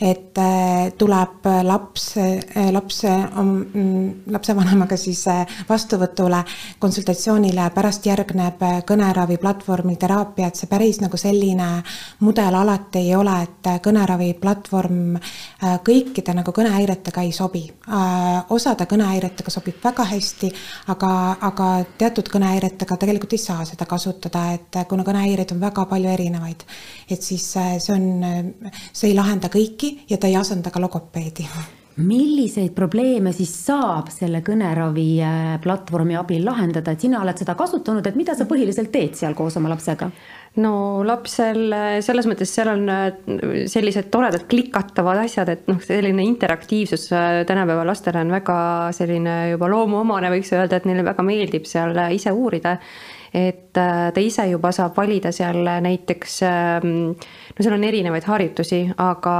et 0.00 0.38
äh, 0.38 0.92
tuleb 0.98 1.46
laps, 1.62 2.16
äh, 2.16 2.70
laps 2.72 3.02
mm, 3.04 4.30
lapsevanemaga 4.30 4.96
siis 4.96 5.24
äh, 5.28 5.44
vastuvõtule, 5.68 6.42
konsultatsioonile, 6.78 7.70
pärast 7.74 8.06
järgneb 8.06 8.62
kõneraviplatvormil 8.88 9.98
teraapia, 10.00 10.48
et 10.48 10.60
see 10.60 10.70
päris 10.70 11.00
nagu 11.02 11.18
selline 11.20 11.68
mudel 12.20 12.58
alati 12.60 13.02
ei 13.06 13.14
ole, 13.16 13.34
et 13.46 13.70
kõneraviplatvorm 13.84 15.18
kõikide 15.84 16.34
nagu 16.36 16.52
kõnehäiretega 16.54 17.22
ei 17.26 17.32
sobi. 17.32 17.64
osade 18.50 18.86
kõnehäiretega 18.86 19.50
sobib 19.50 19.78
väga 19.84 20.04
hästi, 20.04 20.50
aga, 20.94 21.10
aga 21.40 21.68
teatud 21.98 22.28
kõnehäiretega 22.32 22.96
tegelikult 22.96 23.32
ei 23.32 23.42
saa 23.42 23.64
seda 23.64 23.86
kasutada, 23.86 24.44
et 24.54 24.80
kuna 24.88 25.04
kõnehäireid 25.06 25.52
on 25.52 25.60
väga 25.60 25.84
palju 25.90 26.10
erinevaid, 26.10 26.64
et 27.10 27.22
siis 27.22 27.46
see 27.52 27.94
on, 27.94 28.08
see 28.92 29.10
ei 29.10 29.16
lahenda 29.16 29.50
kõiki 29.52 29.77
kõiki 29.78 30.10
ja 30.10 30.18
ta 30.18 30.28
ei 30.28 30.36
asenda 30.36 30.70
ka 30.70 30.80
logopeedi. 30.80 31.46
Milliseid 31.98 32.76
probleeme 32.76 33.32
siis 33.34 33.50
saab 33.66 34.06
selle 34.14 34.38
kõneravi 34.46 35.06
äh, 35.18 35.46
platvormi 35.62 36.14
abil 36.14 36.44
lahendada, 36.46 36.92
et 36.94 37.02
sina 37.02 37.18
oled 37.24 37.40
seda 37.40 37.56
kasutanud, 37.58 38.06
et 38.06 38.14
mida 38.14 38.36
sa 38.38 38.46
põhiliselt 38.46 38.92
teed 38.94 39.18
seal 39.18 39.34
koos 39.34 39.56
oma 39.58 39.72
lapsega? 39.72 40.10
no 40.58 41.04
lapsel 41.06 41.74
selles 42.02 42.26
mõttes 42.26 42.50
seal 42.54 42.70
on 42.70 42.86
äh, 42.90 43.10
sellised 43.70 44.12
toredad 44.14 44.46
klikatavad 44.50 45.24
asjad, 45.24 45.50
et 45.50 45.66
noh, 45.70 45.82
selline 45.82 46.22
interaktiivsus 46.22 47.10
äh, 47.12 47.42
tänapäeva 47.50 47.84
lastele 47.86 48.22
on 48.22 48.30
väga 48.30 48.58
selline 48.94 49.36
juba 49.56 49.70
loomuomane, 49.74 50.30
võiks 50.38 50.54
öelda, 50.54 50.78
et 50.78 50.86
neile 50.86 51.06
väga 51.06 51.26
meeldib 51.26 51.66
seal 51.66 51.98
ise 52.14 52.30
uurida 52.30 52.78
et 53.34 53.76
äh, 53.76 54.08
ta 54.14 54.20
ise 54.20 54.46
juba 54.48 54.72
saab 54.72 54.96
valida 54.96 55.32
seal 55.34 55.60
näiteks, 55.84 56.40
ähm, 56.48 56.90
no 57.12 57.64
seal 57.64 57.76
on 57.76 57.84
erinevaid 57.84 58.24
harjutusi, 58.28 58.80
aga 59.02 59.34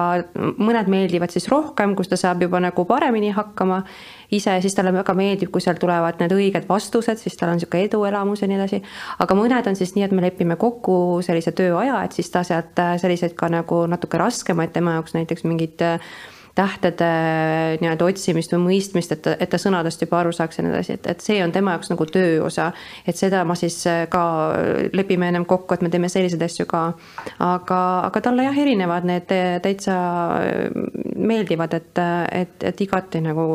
mõned 0.60 0.90
meeldivad 0.92 1.32
siis 1.32 1.48
rohkem, 1.48 1.96
kus 1.96 2.10
ta 2.12 2.18
saab 2.20 2.42
juba 2.44 2.60
nagu 2.60 2.84
paremini 2.88 3.32
hakkama 3.36 3.82
ise, 4.34 4.58
siis 4.60 4.76
talle 4.76 4.92
väga 4.92 5.14
meeldib, 5.16 5.50
kui 5.52 5.64
seal 5.64 5.78
tulevad 5.80 6.20
need 6.20 6.34
õiged 6.36 6.68
vastused, 6.68 7.20
siis 7.20 7.36
tal 7.38 7.54
on 7.54 7.58
niisugune 7.58 7.88
eduelamus 7.88 8.42
ja 8.44 8.48
nii 8.50 8.58
edasi. 8.60 8.82
aga 9.24 9.36
mõned 9.38 9.70
on 9.70 9.78
siis 9.78 9.94
nii, 9.96 10.04
et 10.04 10.16
me 10.16 10.24
lepime 10.24 10.58
kokku 10.60 11.20
sellise 11.24 11.54
tööaja, 11.56 12.02
et 12.04 12.16
siis 12.16 12.28
ta 12.34 12.44
sealt 12.44 12.78
äh, 12.82 12.96
selliseid 13.00 13.36
ka 13.38 13.48
nagu 13.52 13.86
natuke 13.88 14.20
raskemaid 14.20 14.74
tema 14.76 14.98
jaoks 14.98 15.16
näiteks 15.16 15.48
mingid 15.48 15.80
äh, 15.84 16.12
tähtede 16.58 17.08
nii-öelda 17.78 18.08
otsimist 18.08 18.52
või 18.54 18.64
mõistmist, 18.64 19.12
et 19.14 19.22
ta, 19.22 19.34
et 19.38 19.50
ta 19.50 19.60
sõnadest 19.60 20.02
juba 20.02 20.18
aru 20.22 20.32
saaks 20.34 20.58
ja 20.58 20.64
nii 20.64 20.72
edasi, 20.74 20.96
et, 20.98 21.06
et 21.12 21.22
see 21.22 21.38
on 21.44 21.52
tema 21.54 21.76
jaoks 21.76 21.92
nagu 21.92 22.06
töö 22.10 22.40
osa. 22.46 22.70
et 23.06 23.16
seda 23.16 23.44
ma 23.46 23.54
siis 23.58 23.76
äh, 23.86 24.06
ka 24.10 24.22
lepime 24.92 25.28
ennem 25.30 25.46
kokku, 25.48 25.76
et 25.76 25.84
me 25.84 25.90
teeme 25.92 26.10
selliseid 26.10 26.42
asju 26.42 26.66
ka. 26.70 26.82
aga, 27.44 27.80
aga 28.08 28.22
talle 28.24 28.48
jah, 28.48 28.58
erinevad 28.64 29.06
need 29.08 29.30
täitsa 29.62 29.98
äh, 30.42 30.80
meeldivad, 31.16 31.74
et, 31.78 32.02
et, 32.32 32.66
et 32.72 32.82
igati 32.82 33.22
nagu 33.22 33.46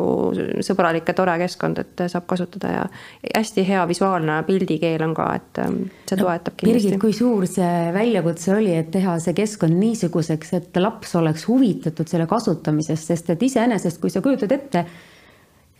sõbralik 0.64 1.08
ja 1.08 1.16
tore 1.16 1.36
keskkond, 1.44 1.82
et 1.84 2.04
saab 2.08 2.28
kasutada 2.30 2.72
ja 2.72 2.86
hästi 3.34 3.66
hea 3.68 3.84
visuaalne 3.90 4.40
pildikeel 4.48 5.04
on 5.04 5.14
ka, 5.16 5.28
et 5.40 5.62
ähm, 5.64 5.78
see 6.08 6.16
toetab 6.20 6.54
no, 6.54 6.58
kindlasti. 6.62 6.88
Birgit, 6.94 7.00
kui 7.02 7.16
suur 7.16 7.44
see 7.50 7.92
väljakutse 7.94 8.54
oli, 8.56 8.72
et 8.80 8.90
teha 8.94 9.18
see 9.20 9.36
keskkond 9.36 9.76
niisuguseks, 9.80 10.56
et 10.60 10.80
laps 10.80 11.14
oleks 11.20 11.48
huvitatud 11.50 12.08
selle 12.08 12.28
kasutamisest? 12.30 12.93
Tegemisest, 12.94 13.10
sest 13.10 13.30
et 13.30 13.42
iseenesest, 13.42 14.00
kui 14.00 14.10
sa 14.10 14.22
kujutad 14.22 14.52
ette, 14.52 14.84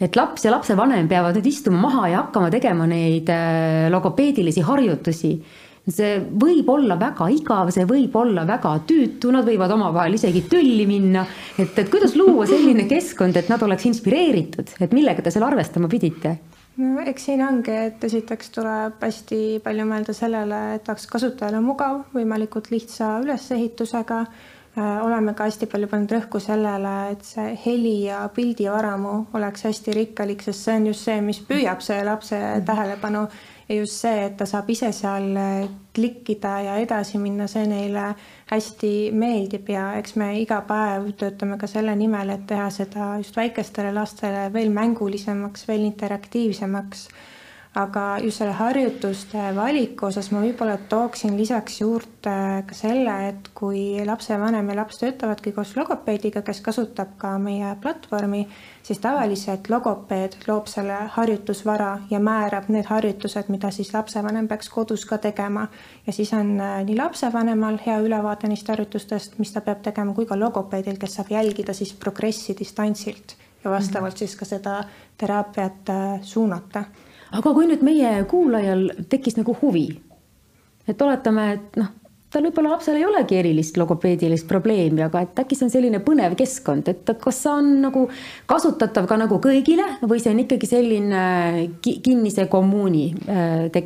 et 0.00 0.16
laps 0.16 0.44
ja 0.44 0.50
lapsevanem 0.50 1.09
peavad 1.09 1.37
nüüd 1.38 1.47
istuma 1.47 1.78
maha 1.87 2.09
ja 2.11 2.25
hakkama 2.25 2.50
tegema 2.50 2.87
neid 2.87 3.28
äh, 3.30 3.88
logopeedilisi 3.90 4.64
harjutusi 4.66 5.38
see 5.85 6.16
võib 6.40 6.68
olla 6.73 6.97
väga 6.97 7.28
igav, 7.28 7.68
see 7.71 7.85
võib 7.85 8.14
olla 8.16 8.47
väga 8.49 8.71
tüütu, 8.88 9.28
nad 9.30 9.44
võivad 9.44 9.75
omavahel 9.75 10.16
isegi 10.16 10.47
tülli 10.49 10.87
minna. 10.88 11.26
et, 11.59 11.76
et 11.76 11.90
kuidas 11.92 12.16
luua 12.16 12.47
selline 12.49 12.87
keskkond, 12.88 13.37
et 13.37 13.50
nad 13.52 13.62
oleks 13.62 13.85
inspireeritud, 13.90 14.73
et 14.80 14.97
millega 14.97 15.23
te 15.23 15.30
seal 15.30 15.44
arvestama 15.44 15.88
pidite? 15.92 16.38
no 16.80 17.04
eks 17.04 17.28
siin 17.28 17.44
ongi, 17.44 17.76
et 17.92 18.02
esiteks 18.09 18.50
tuleb 18.56 19.04
hästi 19.04 19.61
palju 19.62 19.85
mõelda 19.87 20.16
sellele, 20.16 20.62
et 20.78 20.88
oleks 20.88 21.06
kasutajale 21.12 21.61
mugav, 21.62 22.00
võimalikult 22.16 22.73
lihtsa 22.73 23.18
ülesehitusega 23.23 24.25
oleme 24.76 25.35
ka 25.35 25.47
hästi 25.47 25.69
palju 25.71 25.87
pannud 25.90 26.12
rõhku 26.16 26.40
sellele, 26.43 26.93
et 27.14 27.25
see 27.26 27.52
heli 27.64 27.97
ja 28.09 28.25
pildivaramu 28.35 29.14
oleks 29.38 29.69
hästi 29.69 29.95
rikkalik, 29.95 30.43
sest 30.43 30.66
see 30.66 30.78
on 30.81 30.87
just 30.90 31.07
see, 31.07 31.21
mis 31.23 31.40
püüab 31.47 31.83
see 31.85 32.00
lapse 32.04 32.40
tähelepanu. 32.66 33.26
Ja 33.69 33.78
just 33.78 33.97
see, 34.02 34.26
et 34.26 34.35
ta 34.37 34.45
saab 34.45 34.69
ise 34.69 34.90
seal 34.93 35.31
äh, 35.40 35.69
klikkida 35.97 36.59
ja 36.66 36.75
edasi 36.83 37.16
minna, 37.16 37.47
see 37.49 37.62
neile 37.64 38.11
hästi 38.50 38.90
meeldib. 39.16 39.71
Ja 39.73 39.87
eks 39.97 40.19
me 40.21 40.35
iga 40.40 40.59
päev 40.69 41.07
töötame 41.16 41.57
ka 41.61 41.71
selle 41.71 41.95
nimel, 41.97 42.35
et 42.35 42.45
teha 42.50 42.66
seda 42.75 43.14
just 43.23 43.38
väikestele 43.38 43.95
lastele 43.97 44.50
veel 44.52 44.75
mängulisemaks, 44.75 45.64
veel 45.71 45.87
interaktiivsemaks 45.87 47.09
aga 47.75 48.02
just 48.23 48.38
selle 48.38 48.54
harjutuste 48.54 49.49
valiku 49.57 50.07
osas 50.07 50.28
ma 50.31 50.38
võib-olla 50.45 50.76
tooksin 50.90 51.35
lisaks 51.35 51.81
juurde 51.81 52.35
ka 52.69 52.76
selle, 52.76 53.14
et 53.33 53.49
kui 53.59 53.99
lapsevanem 54.07 54.69
ja 54.71 54.76
laps 54.78 55.00
töötavadki 55.00 55.50
koos 55.57 55.73
logopeediga, 55.75 56.45
kes 56.47 56.61
kasutab 56.62 57.16
ka 57.19 57.33
meie 57.43 57.73
platvormi, 57.83 58.45
siis 58.87 59.00
tavaliselt 59.02 59.66
logopeed 59.73 60.37
loob 60.47 60.71
selle 60.71 61.00
harjutusvara 61.16 61.90
ja 62.11 62.21
määrab 62.23 62.69
need 62.71 62.87
harjutused, 62.87 63.50
mida 63.50 63.73
siis 63.75 63.90
lapsevanem 63.95 64.47
peaks 64.49 64.71
kodus 64.71 65.07
ka 65.11 65.19
tegema. 65.19 65.66
ja 66.07 66.12
siis 66.12 66.33
on 66.33 66.61
äh, 66.61 66.76
nii 66.87 66.97
lapsevanemal 66.99 67.81
hea 67.87 67.99
ülevaade 67.99 68.49
neist 68.49 68.71
harjutustest, 68.71 69.38
mis 69.38 69.50
ta 69.52 69.61
peab 69.61 69.83
tegema, 69.83 70.14
kui 70.14 70.26
ka 70.31 70.38
logopeedil, 70.38 71.00
kes 71.00 71.19
saab 71.19 71.35
jälgida 71.35 71.75
siis 71.75 71.93
progressi 71.93 72.54
distantsilt 72.59 73.35
ja 73.64 73.71
vastavalt 73.71 74.19
siis 74.19 74.37
ka 74.37 74.47
seda 74.47 74.85
teraapiat 75.19 75.90
äh, 75.90 76.23
suunata 76.23 76.85
aga 77.35 77.55
kui 77.57 77.69
nüüd 77.71 77.83
meie 77.87 78.17
kuulajal 78.31 78.88
tekkis 79.11 79.38
nagu 79.41 79.57
huvi, 79.62 79.88
et 80.88 81.03
oletame, 81.03 81.50
et 81.57 81.79
noh, 81.81 81.93
tal 82.35 82.43
võib-olla 82.49 82.73
lapsel 82.73 82.99
ei 82.99 83.05
olegi 83.07 83.37
erilist 83.38 83.76
logopeedilist 83.79 84.47
probleemi, 84.50 85.05
aga 85.05 85.23
et 85.23 85.38
äkki 85.45 85.55
see 85.55 85.69
on 85.69 85.73
selline 85.73 86.00
põnev 86.05 86.35
keskkond, 86.38 86.88
et 86.91 87.12
kas 87.23 87.38
see 87.45 87.53
on 87.53 87.69
nagu 87.85 88.05
kasutatav 88.50 89.07
ka 89.11 89.19
nagu 89.21 89.38
kõigile 89.43 89.87
või 90.03 90.23
see 90.23 90.33
on 90.35 90.43
ikkagi 90.43 90.69
selline 90.71 91.23
kinnise 91.85 92.49
kommuuni 92.50 93.05
äh, 93.31 93.67
te 93.75 93.85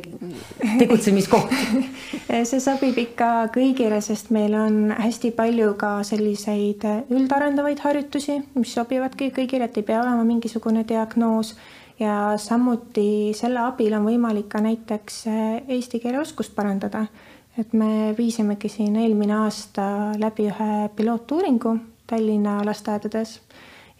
tegutsemiskoht? 0.81 1.53
See 2.29 2.59
sobib 2.61 2.97
ikka 3.01 3.49
kõigile, 3.53 3.97
sest 4.05 4.29
meil 4.33 4.53
on 4.57 4.91
hästi 4.93 5.31
palju 5.37 5.71
ka 5.81 5.95
selliseid 6.05 6.85
üldarendavaid 7.09 7.81
harjutusi, 7.81 8.37
mis 8.53 8.73
sobivadki 8.77 9.31
kõigile, 9.33 9.65
et 9.65 9.79
ei 9.81 9.85
pea 9.87 10.03
olema 10.03 10.21
mingisugune 10.27 10.85
diagnoos 10.87 11.55
ja 11.99 12.37
samuti 12.37 13.33
selle 13.35 13.59
abil 13.59 13.93
on 13.93 14.05
võimalik 14.05 14.47
ka 14.49 14.61
näiteks 14.63 15.25
eesti 15.67 15.99
keele 15.99 16.19
oskust 16.19 16.55
parandada 16.55 17.05
et 17.59 17.73
me 17.73 18.13
viisimegi 18.17 18.69
siin 18.71 18.95
eelmine 18.99 19.35
aasta 19.43 19.85
läbi 20.19 20.47
ühe 20.49 20.89
pilootuuringu 20.95 21.75
Tallinna 22.07 22.59
lasteaedades 22.65 23.39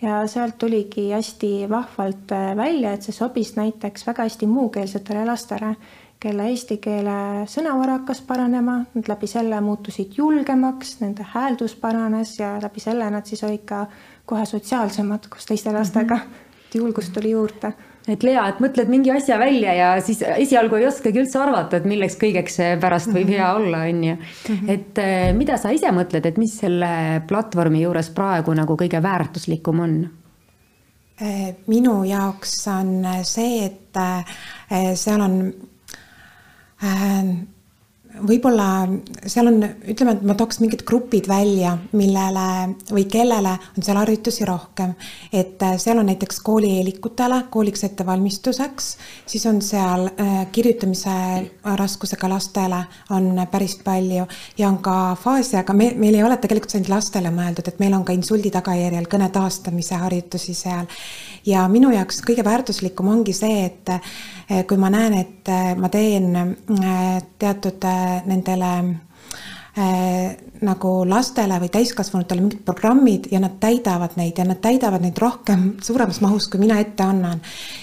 ja 0.02 0.22
sealt 0.28 0.58
tuligi 0.58 1.10
hästi 1.12 1.52
vahvalt 1.70 2.32
äh, 2.32 2.54
välja, 2.58 2.94
et 2.94 3.04
see 3.06 3.16
sobis 3.16 3.56
näiteks 3.58 4.08
väga 4.08 4.26
hästi 4.30 4.48
muukeelsetele 4.48 5.26
lastele, 5.28 5.74
kelle 6.20 6.48
eesti 6.52 6.80
keele 6.84 7.18
sõnavara 7.52 8.00
hakkas 8.00 8.24
paranema, 8.28 8.80
nad 8.96 9.12
läbi 9.12 9.28
selle 9.28 9.60
muutusid 9.64 10.16
julgemaks, 10.18 10.98
nende 11.04 11.28
hääldus 11.34 11.76
paranes 11.80 12.38
ja 12.40 12.56
läbi 12.64 12.84
selle 12.84 13.12
nad 13.12 13.28
siis 13.28 13.44
olid 13.48 13.68
ka 13.68 13.86
kohe 14.26 14.46
sotsiaalsemad 14.48 15.28
koos 15.30 15.52
teiste 15.52 15.76
lastega 15.76 16.16
mm. 16.16 16.32
-hmm. 16.32 16.80
julgust 16.80 17.14
tuli 17.14 17.36
juurde 17.36 17.74
et 18.14 18.24
Lea, 18.26 18.46
et 18.50 18.62
mõtled 18.64 18.90
mingi 18.92 19.12
asja 19.14 19.38
välja 19.42 19.74
ja 19.78 19.90
siis 20.04 20.22
esialgu 20.24 20.80
ei 20.80 20.88
oskagi 20.90 21.22
üldse 21.22 21.40
arvata, 21.42 21.80
et 21.80 21.88
milleks 21.90 22.18
kõigeks 22.22 22.60
see 22.60 22.78
pärast 22.82 23.12
võib 23.14 23.32
hea 23.34 23.50
olla, 23.56 23.84
on 23.90 24.04
ju. 24.04 24.16
Mhm. 24.50 24.70
et 24.70 25.04
eh, 25.04 25.34
mida 25.38 25.58
sa 25.58 25.74
ise 25.76 25.92
mõtled, 25.96 26.26
et 26.26 26.38
mis 26.42 26.56
selle 26.62 27.22
platvormi 27.28 27.84
juures 27.84 28.10
praegu 28.16 28.56
nagu 28.58 28.78
kõige 28.80 29.02
väärtuslikum 29.04 29.86
on? 29.86 30.00
Eh, 31.20 31.56
minu 31.68 32.04
jaoks 32.08 32.56
on 32.72 33.04
see, 33.28 33.66
et 33.66 33.98
eh, 34.00 34.94
seal 34.96 35.22
on 35.22 35.40
võib-olla 38.18 38.88
seal 39.30 39.48
on, 39.52 39.60
ütleme, 39.92 40.16
et 40.18 40.24
ma 40.26 40.36
tooks 40.38 40.60
mingid 40.64 40.82
grupid 40.88 41.28
välja, 41.30 41.76
millele 41.94 42.46
või 42.90 43.06
kellele 43.12 43.52
on 43.78 43.86
seal 43.86 44.00
harjutusi 44.02 44.48
rohkem. 44.50 44.96
et 45.34 45.62
äh, 45.64 45.78
seal 45.78 46.00
on 46.02 46.10
näiteks 46.10 46.40
koolieelikutele, 46.46 47.44
kooliks 47.50 47.84
ettevalmistuseks, 47.84 48.90
siis 49.26 49.46
on 49.46 49.62
seal 49.62 50.08
äh, 50.10 50.48
kirjutamise 50.52 51.12
raskusega 51.64 52.30
lastele 52.30 52.82
on 53.10 53.46
päris 53.52 53.78
palju 53.84 54.26
ja 54.58 54.70
on 54.70 54.80
ka 54.84 55.16
faasi, 55.20 55.58
aga 55.62 55.74
me, 55.74 55.92
meil 55.96 56.18
ei 56.18 56.24
ole 56.24 56.38
tegelikult 56.38 56.74
see 56.74 56.82
ainult 56.82 56.96
lastele 56.96 57.32
mõeldud, 57.34 57.68
et 57.70 57.80
meil 57.80 57.94
on 57.94 58.06
ka 58.06 58.16
insuldi 58.16 58.52
tagajärjel 58.54 59.08
kõne 59.12 59.30
taastamise 59.34 60.02
harjutusi 60.02 60.54
seal. 60.58 60.90
ja 61.46 61.68
minu 61.68 61.94
jaoks 61.94 62.24
kõige 62.26 62.44
väärtuslikum 62.46 63.14
ongi 63.14 63.38
see, 63.38 63.66
et 63.70 63.94
äh, 63.94 64.66
kui 64.68 64.78
ma 64.82 64.90
näen, 64.90 65.14
et 65.14 65.50
ma 65.78 65.90
teen 65.94 66.34
teatud 67.40 67.86
nendele 68.26 68.72
äh, 69.78 70.38
nagu 70.66 70.94
lastele 71.08 71.60
või 71.62 71.72
täiskasvanutele 71.74 72.44
mingid 72.44 72.64
programmid 72.68 73.30
ja 73.32 73.42
nad 73.44 73.60
täidavad 73.62 74.18
neid 74.20 74.40
ja 74.40 74.48
nad 74.48 74.62
täidavad 74.64 75.04
neid 75.06 75.20
rohkem, 75.22 75.72
suuremas 75.84 76.22
mahus, 76.26 76.50
kui 76.50 76.62
mina 76.62 76.80
ette 76.82 77.04
annan. 77.04 77.42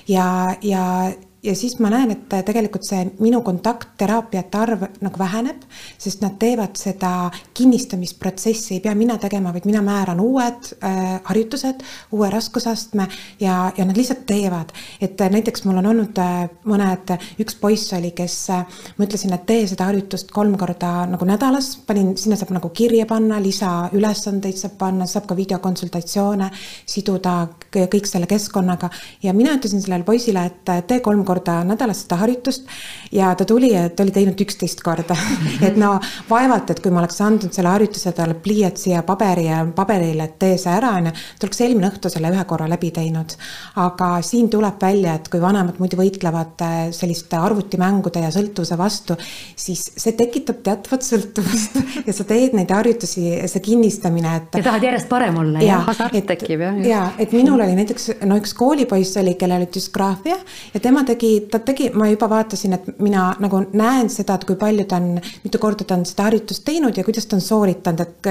ja, 0.08 0.26
ja, 0.62 1.12
ja 1.43 1.55
siis 1.57 1.78
ma 1.78 1.90
näen, 1.93 2.11
et 2.11 2.35
tegelikult 2.47 2.85
see 2.87 3.02
minu 3.21 3.40
kontaktteraapiate 3.47 4.59
arv 4.59 4.85
nagu 5.05 5.19
väheneb, 5.21 5.62
sest 5.99 6.23
nad 6.25 6.35
teevad 6.40 6.76
seda 6.81 7.31
kinnistamisprotsessi, 7.55 8.76
ei 8.76 8.83
pea 8.85 8.95
mina 8.99 9.19
tegema, 9.23 9.52
vaid 9.55 9.69
mina 9.69 9.83
määran 9.85 10.21
uued 10.21 10.73
äh, 10.81 11.21
harjutused, 11.28 11.85
uue 12.16 12.31
raskusastme 12.33 13.07
ja, 13.40 13.73
ja 13.76 13.87
nad 13.87 13.97
lihtsalt 13.97 14.25
teevad. 14.26 14.73
et 15.00 15.21
äh, 15.21 15.31
näiteks 15.31 15.64
mul 15.64 15.78
on 15.83 15.90
olnud 15.93 16.19
äh, 16.19 16.49
mõned, 16.66 17.14
üks 17.43 17.59
poiss 17.61 17.93
oli, 17.95 18.11
kes 18.16 18.38
äh,, 18.50 18.83
ma 18.97 19.07
ütlesin, 19.07 19.35
et 19.37 19.47
tee 19.47 19.66
seda 19.71 19.90
harjutust 19.90 20.33
kolm 20.35 20.57
korda 20.59 21.07
nagu 21.11 21.28
nädalas, 21.28 21.76
panin, 21.87 22.16
sinna 22.19 22.37
saab 22.40 22.55
nagu 22.57 22.73
kirja 22.75 23.07
panna, 23.07 23.38
lisaülesandeid 23.43 24.59
saab 24.59 24.78
panna, 24.81 25.07
saab 25.07 25.28
ka 25.31 25.38
videokonsultatsioone 25.38 26.50
siduda 26.87 27.38
kõik 27.76 28.09
selle 28.09 28.26
keskkonnaga 28.26 28.90
ja 29.23 29.35
mina 29.37 29.55
ütlesin 29.59 29.83
sellele 29.85 30.07
poisile, 30.07 30.47
et 30.50 30.75
äh, 30.75 30.83
tee 30.87 31.00
kolm 31.05 31.23
korda 31.26 31.36
korda 31.37 31.61
nädalas 31.66 32.02
seda 32.05 32.16
harjutust 32.21 32.66
ja 33.12 33.35
ta 33.35 33.45
tuli 33.45 33.73
ja 33.73 33.88
ta 33.88 34.02
oli 34.02 34.12
teinud 34.14 34.40
üksteist 34.40 34.81
korda 34.85 35.16
et 35.66 35.76
no 35.76 35.97
vaevalt, 36.31 36.71
et 36.71 36.81
kui 36.83 36.93
ma 36.95 37.02
oleks 37.02 37.21
andnud 37.25 37.52
selle 37.52 37.71
harjutuse 37.73 38.12
talle 38.16 38.37
pliiatsi 38.43 38.93
ja 38.95 39.02
paberi 39.07 39.47
ja 39.49 39.61
paberile, 39.76 40.25
et 40.25 40.38
tee 40.40 40.57
see 40.61 40.73
ära, 40.73 40.95
onju, 41.00 41.12
ta 41.12 41.49
oleks 41.49 41.62
eelmine 41.64 41.90
õhtu 41.90 42.12
selle 42.12 42.31
ühe 42.33 42.45
korra 42.49 42.69
läbi 42.71 42.90
teinud. 42.95 43.37
aga 43.83 44.11
siin 44.26 44.49
tuleb 44.50 44.81
välja, 44.83 45.16
et 45.19 45.28
kui 45.33 45.40
vanemad 45.43 45.81
muidu 45.83 45.99
võitlevad 46.00 46.64
äh, 46.64 46.76
selliste 46.97 47.38
arvutimängude 47.40 48.22
ja 48.25 48.33
sõltuvuse 48.35 48.79
vastu, 48.79 49.16
siis 49.57 49.85
see 49.96 50.16
tekitab 50.16 50.62
teatavat 50.66 51.07
sõltuvust 51.07 51.79
ja 52.09 52.16
sa 52.16 52.27
teed 52.29 52.57
neid 52.57 52.72
harjutusi, 52.72 53.27
see 53.51 53.64
kinnistamine, 53.64 54.37
et. 54.40 54.61
ja 54.61 54.68
tahad 54.70 54.88
järjest 54.88 55.11
parem 55.11 55.37
olla 55.42 55.62
ja, 55.64 55.83
ja. 55.87 56.11
et 56.12 56.29
tekib 56.33 56.64
jah. 56.64 56.81
ja, 56.87 57.05
et 57.22 57.33
minul 57.37 57.61
oli 57.61 57.77
näiteks 57.79 58.11
no 58.27 58.38
üks 58.40 58.55
koolipoiss 58.57 59.18
oli, 59.20 59.37
kellel 59.38 59.62
oli 59.62 59.70
düsgraafia 59.75 60.37
ja 60.75 60.81
tema 60.83 61.05
tegi 61.07 61.15
tegi, 61.16 61.48
ta 61.50 61.59
tegi, 61.64 61.88
ma 61.96 62.09
juba 62.11 62.29
vaatasin, 62.31 62.76
et 62.76 63.00
mina 63.02 63.31
nagu 63.42 63.62
näen 63.72 64.11
seda, 64.12 64.37
et 64.37 64.44
kui 64.48 64.59
palju 64.61 64.85
ta 64.88 65.00
on, 65.00 65.16
mitu 65.44 65.61
korda 65.62 65.85
ta 65.85 65.96
on 65.96 66.05
seda 66.09 66.29
harjutust 66.29 66.64
teinud 66.66 66.96
ja 66.96 67.05
kuidas 67.07 67.26
ta 67.26 67.37
on 67.38 67.44
sooritanud, 67.44 68.02
et 68.05 68.29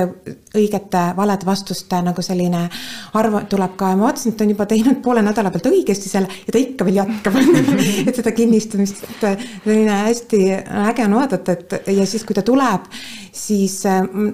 õigete 0.56 1.04
valede 1.18 1.48
vastuste 1.48 2.00
nagu 2.06 2.24
selline 2.26 2.66
arv 3.20 3.40
tuleb 3.52 3.76
ka. 3.80 3.92
Ja 3.92 4.00
ma 4.00 4.10
vaatasin, 4.10 4.34
et 4.34 4.40
ta 4.40 4.46
on 4.46 4.54
juba 4.54 4.70
teinud 4.70 5.02
poole 5.06 5.24
nädala 5.26 5.52
pealt 5.54 5.70
õigesti 5.72 6.12
selle 6.12 6.30
ja 6.46 6.54
ta 6.54 6.62
ikka 6.62 6.88
veel 6.88 7.02
jätkab. 7.02 7.40
Et 8.06 8.16
seda 8.16 8.32
kinnistamist, 8.36 9.04
selline 9.20 9.96
hästi 10.06 10.40
äge 10.86 11.06
on 11.06 11.16
vaadata, 11.18 11.56
et 11.56 11.90
ja 11.96 12.06
siis, 12.08 12.24
kui 12.28 12.36
ta 12.38 12.44
tuleb, 12.46 12.86
siis 13.36 13.84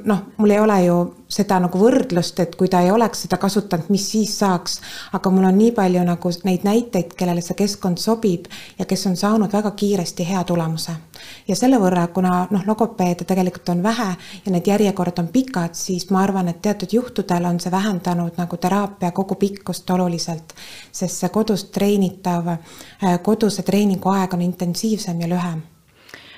noh, 0.05 0.19
mul 0.37 0.49
ei 0.49 0.59
ole 0.59 0.77
ju 0.85 0.97
seda 1.31 1.57
nagu 1.63 1.79
võrdlust, 1.79 2.39
et 2.43 2.55
kui 2.59 2.69
ta 2.69 2.81
ei 2.83 2.91
oleks 2.91 3.23
seda 3.25 3.39
kasutanud, 3.41 3.89
mis 3.89 4.03
siis 4.11 4.33
saaks. 4.39 4.79
aga 5.13 5.29
mul 5.29 5.47
on 5.47 5.57
nii 5.57 5.71
palju 5.71 6.03
nagu 6.05 6.31
neid 6.43 6.65
näiteid, 6.67 7.15
kellele 7.17 7.41
see 7.41 7.57
keskkond 7.57 8.01
sobib 8.01 8.45
ja 8.79 8.85
kes 8.85 9.05
on 9.07 9.17
saanud 9.17 9.53
väga 9.53 9.71
kiiresti 9.71 10.27
hea 10.27 10.43
tulemuse. 10.43 10.95
ja 11.47 11.55
selle 11.55 11.79
võrra, 11.81 12.07
kuna 12.13 12.47
noh, 12.51 12.67
logopeede 12.67 13.25
tegelikult 13.25 13.69
on 13.69 13.83
vähe 13.83 14.09
ja 14.45 14.51
need 14.51 14.67
järjekorrad 14.67 15.19
on 15.19 15.27
pikad, 15.33 15.75
siis 15.75 16.09
ma 16.09 16.21
arvan, 16.23 16.47
et 16.47 16.61
teatud 16.61 16.93
juhtudel 16.93 17.45
on 17.45 17.59
see 17.59 17.71
vähendanud 17.71 18.37
nagu 18.37 18.57
teraapia 18.57 19.11
kogupikkust 19.11 19.89
oluliselt. 19.89 20.53
sest 20.91 21.23
see 21.23 21.29
kodus 21.29 21.65
treenitav, 21.71 22.57
koduse 23.23 23.63
treeningu 23.63 24.09
aeg 24.09 24.33
on 24.33 24.41
intensiivsem 24.41 25.21
ja 25.21 25.27
lühem 25.27 25.70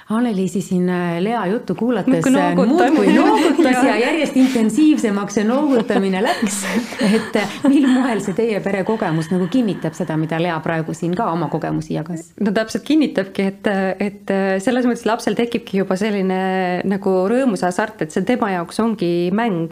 Anneliisi 0.09 0.61
siin 0.61 0.89
äh, 0.89 1.21
Lea 1.23 1.45
juttu 1.45 1.75
kuulates 1.75 2.27
äh, 2.27 2.55
muudkui 2.55 3.13
noogutas 3.17 3.83
ja 3.83 3.95
järjest 3.97 4.37
intensiivsemaks 4.37 5.37
see 5.39 5.45
noogutamine 5.47 6.23
läks. 6.23 6.57
et 6.99 7.39
äh, 7.39 7.55
mil 7.67 7.87
moel 7.87 8.19
see 8.25 8.35
teie 8.35 8.59
pere 8.63 8.83
kogemus 8.83 9.31
nagu 9.31 9.47
kinnitab 9.47 9.95
seda, 9.95 10.17
mida 10.19 10.41
Lea 10.43 10.59
praegu 10.65 10.95
siin 10.97 11.15
ka 11.15 11.29
oma 11.31 11.47
kogemusi 11.53 11.95
jagas? 11.95 12.33
no 12.43 12.51
täpselt 12.51 12.83
kinnitabki, 12.87 13.47
et, 13.53 13.71
et 14.03 14.35
selles 14.65 14.89
mõttes 14.89 15.07
lapsel 15.07 15.39
tekibki 15.39 15.79
juba 15.79 15.95
selline 15.99 16.43
nagu 16.83 17.15
rõõmus 17.31 17.63
hasart, 17.63 18.03
et 18.03 18.11
see 18.11 18.27
tema 18.27 18.51
jaoks 18.57 18.83
ongi 18.83 19.13
mäng 19.31 19.71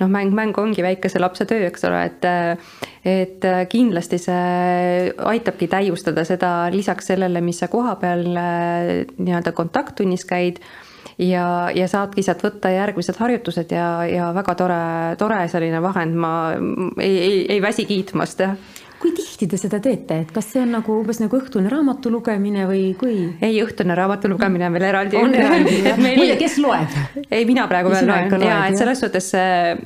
noh, 0.00 0.10
mäng, 0.12 0.32
mäng 0.34 0.58
ongi 0.60 0.84
väikese 0.84 1.20
lapse 1.22 1.46
töö, 1.48 1.66
eks 1.70 1.86
ole, 1.88 2.02
et 2.10 2.26
et 3.06 3.44
kindlasti 3.70 4.18
see 4.18 5.12
aitabki 5.30 5.68
täiustada 5.70 6.24
seda 6.26 6.50
lisaks 6.74 7.12
sellele, 7.12 7.40
mis 7.40 7.60
sa 7.62 7.68
kohapeal 7.70 8.26
nii-öelda 8.26 9.52
kontakttunnis 9.54 10.26
käid 10.26 10.58
ja, 11.18 11.70
ja 11.74 11.86
saadki 11.88 12.24
sealt 12.26 12.42
võtta 12.44 12.72
järgmised 12.74 13.20
harjutused 13.20 13.72
ja, 13.72 13.90
ja 14.10 14.32
väga 14.36 14.56
tore, 14.58 14.80
tore 15.20 15.44
selline 15.52 15.80
vahend, 15.84 16.18
ma 16.18 16.32
ei, 16.98 17.14
ei, 17.14 17.38
ei 17.56 17.62
väsi 17.62 17.86
kiitmast, 17.88 18.42
jah 18.42 18.58
kui 19.06 19.14
tihti 19.14 19.46
te 19.50 19.58
seda 19.60 19.78
teete, 19.82 20.18
et 20.24 20.30
kas 20.34 20.48
see 20.50 20.62
on 20.64 20.72
nagu 20.74 20.98
umbes 20.98 21.20
nagu 21.22 21.38
õhtune 21.38 21.70
raamatu 21.70 22.10
lugemine 22.10 22.66
või 22.66 22.82
kui? 22.98 23.14
ei, 23.38 23.60
õhtune 23.62 23.94
raamatu 23.94 24.30
lugemine 24.32 24.66
on 24.66 24.74
veel 24.74 24.88
eraldi. 24.88 25.18
on 25.20 25.34
eraldi 25.42 25.76
jah 25.84 26.00
muide, 26.00 26.34
kes 26.40 26.58
loeb? 26.62 26.96
ei, 27.30 27.44
mina 27.46 27.66
praegu 27.70 27.92
veel 27.92 28.08
loen 28.10 28.42
ja 28.42 28.58
et 28.66 28.78
selles 28.80 29.02
suhtes 29.04 29.30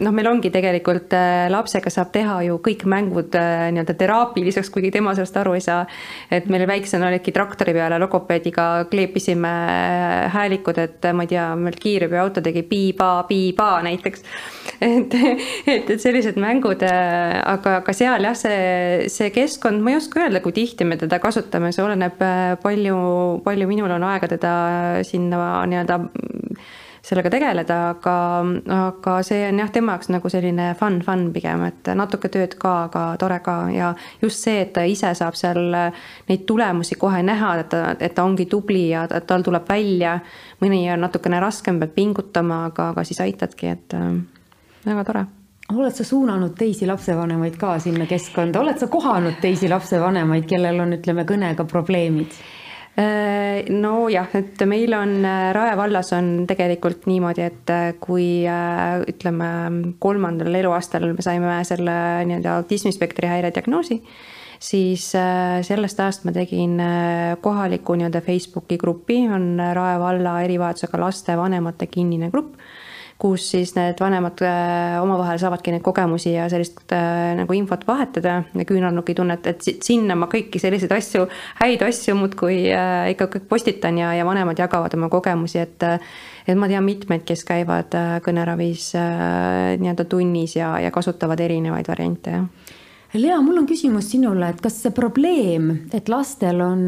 noh, 0.00 0.14
meil 0.16 0.30
ongi 0.30 0.52
tegelikult 0.54 1.12
äh, 1.16 1.48
lapsega 1.52 1.92
saab 1.92 2.12
teha 2.14 2.38
ju 2.46 2.56
kõik 2.64 2.86
mängud 2.88 3.36
äh, 3.36 3.66
nii-öelda 3.74 3.96
teraapiliseks, 4.00 4.70
kuigi 4.72 4.92
tema 4.94 5.12
sellest 5.18 5.36
aru 5.40 5.56
ei 5.58 5.64
saa. 5.64 5.82
et 6.32 6.48
meil 6.52 6.64
väiksena 6.70 7.10
olidki 7.10 7.34
traktori 7.36 7.74
peale 7.76 8.00
logopeediga 8.00 8.86
kleepisime 8.90 9.52
äh, 9.52 10.30
häälikud, 10.32 10.80
et 10.80 11.10
ma 11.12 11.26
ei 11.26 11.34
tea, 11.34 11.50
meil 11.60 11.76
kiirabiauto 11.80 12.44
tegi 12.44 12.64
piiba-piiba 12.70 13.70
näiteks. 13.84 14.24
et, 14.80 15.20
et, 15.74 15.92
et 15.92 16.00
sellised 16.00 16.40
mängud, 16.40 16.84
aga, 16.88 17.76
aga 17.82 17.96
seal 17.96 18.24
jah, 18.30 18.38
see 18.38 19.09
see 19.18 19.30
keskkond, 19.34 19.82
ma 19.82 19.94
ei 19.94 20.00
oska 20.00 20.24
öelda, 20.24 20.42
kui 20.44 20.54
tihti 20.56 20.86
me 20.88 20.98
teda 21.00 21.18
kasutame, 21.22 21.72
see 21.74 21.84
oleneb 21.84 22.20
äh, 22.24 22.54
palju, 22.62 23.00
palju 23.46 23.70
minul 23.70 23.96
on 23.96 24.06
aega 24.10 24.30
teda 24.30 24.52
sinna 25.06 25.40
nii-öelda 25.70 26.00
sellega 27.02 27.30
tegeleda, 27.32 27.78
aga, 27.94 28.14
aga 28.76 29.14
see 29.26 29.40
on 29.48 29.60
jah, 29.62 29.70
tema 29.72 29.96
jaoks 29.96 30.10
nagu 30.12 30.30
selline 30.32 30.70
fun, 30.78 31.00
fun 31.04 31.26
pigem, 31.34 31.64
et 31.70 31.90
natuke 31.96 32.28
tööd 32.32 32.54
ka, 32.60 32.74
aga 32.88 33.04
tore 33.20 33.40
ka 33.44 33.56
ja 33.72 33.94
just 34.20 34.44
see, 34.44 34.60
et 34.66 34.74
ta 34.76 34.84
ise 34.88 35.14
saab 35.16 35.38
seal 35.38 35.62
neid 36.28 36.46
tulemusi 36.48 37.00
kohe 37.00 37.22
näha, 37.24 37.54
et 37.62 37.72
ta, 37.72 37.82
et 37.96 38.14
ta 38.16 38.26
ongi 38.28 38.46
tubli 38.50 38.90
ja 38.92 39.06
tal 39.08 39.46
tuleb 39.46 39.68
välja. 39.68 40.18
mõni 40.60 40.84
on 40.92 41.00
natukene 41.00 41.40
raskem, 41.40 41.80
peab 41.80 41.96
pingutama, 41.96 42.66
aga, 42.68 42.90
aga 42.92 43.04
siis 43.08 43.24
aitadki, 43.24 43.76
et 43.76 43.96
äh, 43.96 44.16
väga 44.84 45.04
tore 45.08 45.28
oled 45.78 45.94
sa 45.94 46.04
suunanud 46.06 46.56
teisi 46.58 46.86
lapsevanemaid 46.88 47.58
ka 47.60 47.76
sinna 47.82 48.06
keskkonda, 48.10 48.62
oled 48.62 48.80
sa 48.80 48.88
kohanud 48.90 49.38
teisi 49.42 49.68
lapsevanemaid, 49.70 50.48
kellel 50.50 50.82
on, 50.82 50.96
ütleme, 50.98 51.26
kõnega 51.28 51.66
probleemid? 51.68 52.34
Äh, 52.98 53.68
nojah, 53.70 54.32
et 54.34 54.58
meil 54.66 54.92
on 54.98 55.12
äh, 55.22 55.52
Rae 55.54 55.76
vallas 55.78 56.10
on 56.16 56.42
tegelikult 56.50 57.06
niimoodi, 57.06 57.44
et 57.46 57.70
äh, 57.70 57.92
kui 58.02 58.42
ütleme, 59.12 59.50
kolmandal 60.02 60.58
eluaastal 60.58 61.06
me 61.14 61.24
saime 61.24 61.60
selle 61.68 61.94
nii-öelda 62.26 62.56
autismispektri 62.58 63.30
häire 63.30 63.52
diagnoosi, 63.54 64.00
siis 64.60 65.06
sellest 65.64 66.02
ajast 66.02 66.26
ma 66.28 66.34
tegin 66.36 66.74
kohaliku 67.40 67.94
nii-öelda 67.96 68.20
Facebooki 68.26 68.76
grupi, 68.80 69.22
on 69.32 69.54
Rae 69.56 69.96
valla 70.02 70.40
erivajadusega 70.44 71.00
laste 71.00 71.38
vanemate 71.38 71.86
kinnine 71.88 72.28
grupp 72.34 72.58
kus 73.20 73.44
siis 73.52 73.74
need 73.76 74.00
vanemad 74.00 74.40
äh, 74.46 74.96
omavahel 75.02 75.38
saavadki 75.40 75.74
neid 75.74 75.84
kogemusi 75.84 76.32
ja 76.32 76.46
sellist 76.52 76.80
äh, 76.96 77.34
nagu 77.38 77.54
infot 77.56 77.84
vahetada 77.88 78.40
ja 78.56 78.66
küünarnuki 78.68 79.14
tunnet, 79.18 79.46
et 79.50 79.66
sinna 79.84 80.16
ma 80.18 80.30
kõiki 80.32 80.60
selliseid 80.62 80.94
asju, 80.96 81.26
häid 81.60 81.84
asju 81.84 82.16
muudkui 82.16 82.62
äh, 82.72 83.10
ikka 83.14 83.28
kõik 83.34 83.46
postitan 83.50 84.00
ja, 84.00 84.14
ja 84.16 84.26
vanemad 84.28 84.58
jagavad 84.58 84.96
oma 84.96 85.10
kogemusi, 85.12 85.60
et 85.60 85.88
et 86.50 86.56
ma 86.58 86.66
tean 86.70 86.82
mitmeid, 86.82 87.22
kes 87.28 87.44
käivad 87.46 87.92
kõneravis 88.24 88.88
nii-öelda 88.96 90.06
tunnis 90.10 90.56
ja, 90.56 90.72
ja 90.82 90.90
kasutavad 90.90 91.38
erinevaid 91.44 91.86
variante, 91.86 92.32
jah. 92.34 92.76
Lea, 93.20 93.36
mul 93.42 93.60
on 93.60 93.66
küsimus 93.68 94.08
sinule, 94.10 94.48
et 94.50 94.60
kas 94.62 94.80
see 94.82 94.94
probleem, 94.94 95.70
et 95.94 96.08
lastel 96.10 96.62
on 96.64 96.82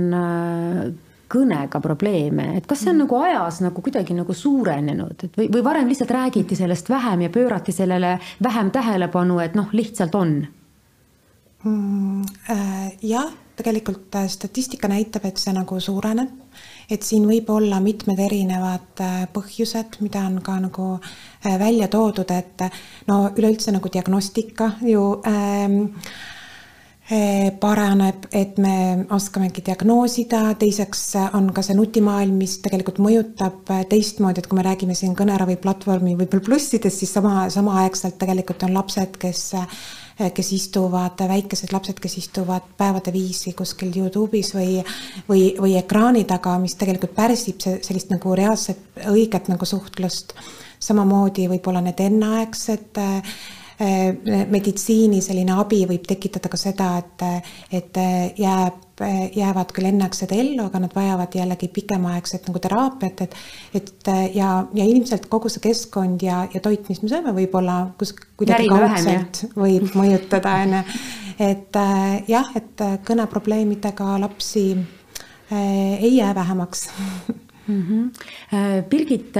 kõnega 1.32 1.80
probleeme, 1.82 2.52
et 2.58 2.66
kas 2.68 2.84
see 2.84 2.92
on 2.92 3.02
nagu 3.04 3.20
ajas 3.22 3.62
nagu 3.64 3.84
kuidagi 3.84 4.16
nagu 4.16 4.34
suurenenud, 4.36 5.26
et 5.26 5.38
või, 5.38 5.48
või 5.52 5.64
varem 5.64 5.88
lihtsalt 5.90 6.12
räägiti 6.12 6.58
sellest 6.58 6.90
vähem 6.92 7.26
ja 7.26 7.30
pöörati 7.32 7.72
sellele 7.72 8.18
vähem 8.42 8.70
tähelepanu, 8.74 9.38
et 9.44 9.56
noh, 9.58 9.72
lihtsalt 9.72 10.14
on 10.18 10.34
mm,? 11.64 12.22
Äh, 12.50 12.92
jah, 13.02 13.32
tegelikult 13.56 14.14
äh, 14.14 14.28
statistika 14.28 14.88
näitab, 14.88 15.24
et 15.28 15.40
see 15.40 15.54
nagu 15.54 15.78
suureneb, 15.80 16.30
et 16.90 17.06
siin 17.06 17.24
võib 17.28 17.50
olla 17.54 17.80
mitmed 17.80 18.20
erinevad 18.20 19.02
äh, 19.04 19.24
põhjused, 19.32 20.00
mida 20.04 20.26
on 20.28 20.40
ka 20.44 20.58
nagu 20.62 20.88
välja 21.42 21.88
toodud, 21.90 22.30
et 22.30 22.68
no 23.08 23.24
üleüldse 23.32 23.74
nagu 23.74 23.90
diagnostika 23.92 24.72
ju 24.86 25.06
ähm, 25.26 25.80
paraneb, 27.60 28.28
et 28.32 28.58
me 28.62 29.04
oskamegi 29.12 29.64
diagnoosida, 29.66 30.54
teiseks 30.60 31.00
on 31.36 31.50
ka 31.52 31.64
see 31.66 31.74
nutimaailm, 31.76 32.36
mis 32.38 32.54
tegelikult 32.62 33.00
mõjutab 33.02 33.72
teistmoodi, 33.90 34.40
et 34.40 34.46
kui 34.48 34.56
me 34.56 34.64
räägime 34.64 34.94
siin 34.96 35.16
kõneraviplatvormi 35.18 36.14
võib-olla 36.20 36.46
plussidest, 36.46 37.02
siis 37.02 37.12
sama, 37.12 37.48
samaaegselt 37.52 38.16
tegelikult 38.22 38.64
on 38.68 38.78
lapsed, 38.78 39.18
kes 39.20 39.50
kes 40.36 40.50
istuvad, 40.54 41.18
väikesed 41.26 41.72
lapsed, 41.72 41.98
kes 41.98 42.14
istuvad 42.20 42.66
päevade 42.78 43.10
viisi 43.14 43.54
kuskil 43.58 43.94
Youtube'is 43.96 44.52
või, 44.54 44.76
või, 45.28 45.46
või 45.58 45.72
ekraani 45.80 46.22
taga, 46.28 46.52
mis 46.62 46.76
tegelikult 46.78 47.14
pärsib 47.16 47.64
sellist 47.64 48.12
nagu 48.12 48.34
reaalset 48.36 49.02
õiget 49.10 49.48
nagu 49.50 49.66
suhtlust. 49.66 50.36
samamoodi 50.82 51.48
võib-olla 51.48 51.80
need 51.80 52.00
enneaegsed 52.04 52.98
Äh, 52.98 53.22
meditsiini 53.82 55.20
selline 55.24 55.54
abi 55.58 55.82
võib 55.88 56.04
tekitada 56.06 56.50
ka 56.52 56.58
seda, 56.60 56.88
et, 57.00 57.24
et 57.74 57.98
jääb, 58.38 59.02
jäävad 59.34 59.72
küll 59.74 59.88
enneaegsed 59.88 60.34
ellu, 60.36 60.66
aga 60.68 60.82
nad 60.84 60.94
vajavad 60.94 61.34
jällegi 61.34 61.68
pikemaaegset 61.72 62.46
nagu 62.48 62.62
teraapiat, 62.62 63.24
et, 63.26 63.36
et 63.80 64.12
ja, 64.36 64.52
ja 64.74 64.86
ilmselt 64.86 65.26
kogu 65.32 65.50
see 65.52 65.64
keskkond 65.64 66.22
ja, 66.22 66.44
ja 66.54 66.62
toit, 66.62 66.86
mis 66.92 67.02
me 67.02 67.10
sööme, 67.10 67.34
võib-olla 67.36 67.80
kus 67.98 68.14
kuidagi 68.38 68.70
kaudselt 68.70 69.44
võib 69.58 69.90
mõjutada, 69.98 70.56
on 70.62 70.78
ju. 70.78 70.82
et 71.50 71.82
äh, 71.82 72.08
jah, 72.30 72.54
et 72.58 72.86
kõneprobleemidega 73.08 74.16
lapsi 74.22 74.66
äh, 74.76 75.96
ei 75.98 76.16
jää 76.20 76.34
vähemaks 76.38 76.90
mm. 77.66 77.82
-hmm. 77.82 78.82
Birgit 78.88 79.36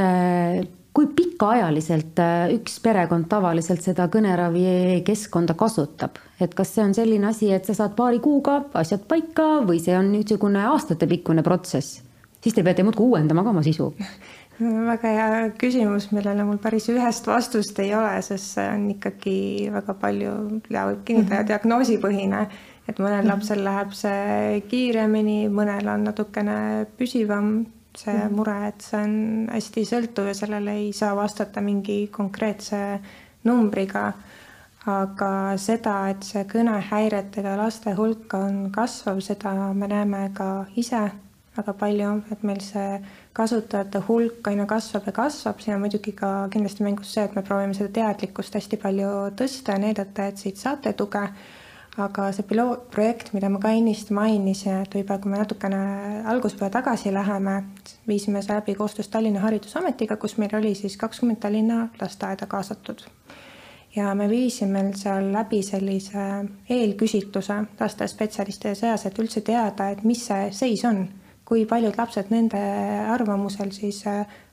kui 0.93 1.09
pikaajaliselt 1.17 2.21
äh, 2.21 2.53
üks 2.57 2.77
perekond 2.85 3.29
tavaliselt 3.31 3.85
seda 3.85 4.09
kõneravikeskkonda 4.13 5.57
kasutab, 5.59 6.21
et 6.41 6.55
kas 6.55 6.75
see 6.75 6.85
on 6.85 6.95
selline 6.97 7.31
asi, 7.31 7.53
et 7.53 7.65
sa 7.69 7.77
saad 7.79 7.97
paari 7.97 8.21
kuuga 8.25 8.61
asjad 8.79 9.07
paika 9.09 9.63
või 9.67 9.81
see 9.81 9.97
on 9.99 10.13
niisugune 10.13 10.65
aastatepikkune 10.75 11.45
protsess? 11.47 12.03
siis 12.43 12.55
te 12.55 12.65
peate 12.67 12.83
muudkui 12.83 13.07
uuendama 13.07 13.45
ka 13.47 13.53
oma 13.55 13.63
sisu 13.63 13.93
väga 14.61 15.13
hea 15.17 15.51
küsimus, 15.59 16.11
millele 16.13 16.45
mul 16.47 16.59
päris 16.63 16.89
ühest 16.93 17.27
vastust 17.27 17.79
ei 17.83 17.95
ole, 17.97 18.15
sest 18.23 18.57
see 18.59 18.67
on 18.69 18.89
ikkagi 18.93 19.37
väga 19.73 19.95
palju 19.99 20.35
ja 20.71 20.87
võib 20.91 21.05
kinnitada 21.05 21.41
mm 21.41 21.43
-hmm. 21.43 21.49
diagnoosipõhine, 21.49 22.47
et 22.89 22.99
mõnel 22.99 23.23
mm 23.23 23.23
-hmm. 23.23 23.31
lapsel 23.33 23.65
läheb 23.65 23.93
see 23.93 24.61
kiiremini, 24.69 25.49
mõnel 25.49 25.89
on 25.95 26.05
natukene 26.05 26.87
püsivam 26.99 27.65
see 27.99 28.15
mm. 28.15 28.37
mure, 28.37 28.55
et 28.69 28.85
see 28.85 29.01
on 29.01 29.17
hästi 29.53 29.85
sõltuv 29.89 30.31
ja 30.31 30.37
sellele 30.37 30.77
ei 30.81 30.93
saa 30.97 31.17
vastata 31.17 31.61
mingi 31.65 32.07
konkreetse 32.13 33.01
numbriga. 33.45 34.13
aga 34.83 35.55
seda, 35.63 36.09
et 36.11 36.25
see 36.27 36.43
kõnehäiretega 36.51 37.53
laste 37.55 37.93
hulk 37.95 38.35
on 38.35 38.65
kasvav, 38.75 39.21
seda 39.23 39.53
me 39.79 39.87
näeme 39.87 40.25
ka 40.35 40.67
ise 40.75 41.05
väga 41.57 41.73
palju, 41.79 42.11
et 42.33 42.43
meil 42.43 42.61
see 42.65 42.99
kasutajate 43.37 44.01
hulk 44.09 44.49
aina 44.49 44.67
kasvab 44.67 45.07
ja 45.07 45.13
kasvab, 45.13 45.61
siin 45.61 45.77
on 45.77 45.85
muidugi 45.85 46.15
ka 46.17 46.49
kindlasti 46.53 46.83
mängus 46.83 47.13
see, 47.15 47.25
et 47.29 47.37
me 47.37 47.45
proovime 47.47 47.77
seda 47.79 47.93
teadlikkust 48.01 48.57
hästi 48.59 48.81
palju 48.83 49.11
tõsta 49.39 49.77
ja 49.77 49.83
näidata, 49.85 50.27
et 50.33 50.41
siit 50.43 50.61
saate 50.61 50.95
tuge 50.99 51.23
aga 52.01 52.31
see 52.33 52.47
pilootprojekt, 52.49 53.33
mida 53.37 53.51
ma 53.53 53.61
ka 53.61 53.73
ennist 53.77 54.13
mainisin, 54.17 54.83
et 54.87 54.95
võib-olla 54.97 55.21
kui 55.21 55.33
me 55.33 55.41
natukene 55.43 55.81
alguspeale 56.33 56.73
tagasi 56.73 57.13
läheme, 57.13 57.59
viisime 58.09 58.41
see 58.43 58.55
läbi 58.55 58.75
koostöös 58.79 59.11
Tallinna 59.13 59.43
Haridusametiga, 59.45 60.17
kus 60.17 60.39
meil 60.41 60.55
oli 60.57 60.75
siis 60.79 60.97
kakskümmend 60.97 61.43
Tallinna 61.43 61.89
lasteaeda 62.01 62.47
kaasatud. 62.47 63.05
ja 63.97 64.15
me 64.15 64.29
viisime 64.29 64.93
seal 64.97 65.33
läbi 65.33 65.63
sellise 65.63 66.23
eelküsitluse 66.71 67.59
lastespetsialistide 67.81 68.75
seas, 68.75 69.05
et 69.07 69.19
üldse 69.19 69.41
teada, 69.45 69.91
et 69.91 70.03
mis 70.05 70.25
see 70.27 70.49
seis 70.51 70.85
on, 70.89 71.05
kui 71.45 71.67
paljud 71.67 71.99
lapsed 71.99 72.33
nende 72.33 72.63
arvamusel 73.13 73.71
siis 73.77 74.01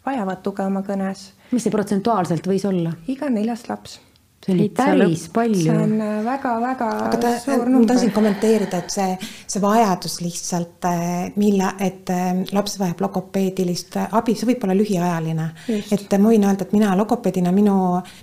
vajavad 0.05 0.43
tuge 0.43 0.67
oma 0.67 0.83
kõnes. 0.83 1.31
mis 1.51 1.63
see 1.63 1.71
protsentuaalselt 1.71 2.51
võis 2.51 2.67
olla? 2.67 2.97
iga 3.07 3.29
neljas 3.31 3.69
laps 3.69 3.99
see 4.45 4.53
oli 4.55 4.69
päris 4.69 5.29
palju. 5.33 5.63
see 5.63 5.77
on 5.77 5.99
väga-väga 6.25 6.89
äh, 7.13 7.39
suur 7.43 7.65
number. 7.65 7.79
ma 7.79 7.87
tahtsin 7.93 8.11
kommenteerida, 8.15 8.77
et 8.77 8.93
see, 8.93 9.17
see 9.47 9.61
vajadus 9.61 10.19
lihtsalt, 10.23 10.85
äh, 10.87 11.31
mille, 11.35 11.71
et 11.83 12.09
äh, 12.13 12.31
laps 12.55 12.77
vajab 12.79 13.03
logopeedilist 13.03 13.97
abi, 14.05 14.35
see 14.39 14.47
võib 14.49 14.63
olla 14.63 14.77
lühiajaline. 14.79 15.49
et 15.67 16.15
ma 16.17 16.31
võin 16.31 16.47
öelda, 16.47 16.67
et 16.67 16.75
mina 16.75 16.93
logopeedina, 16.99 17.51
minu, 17.55 17.75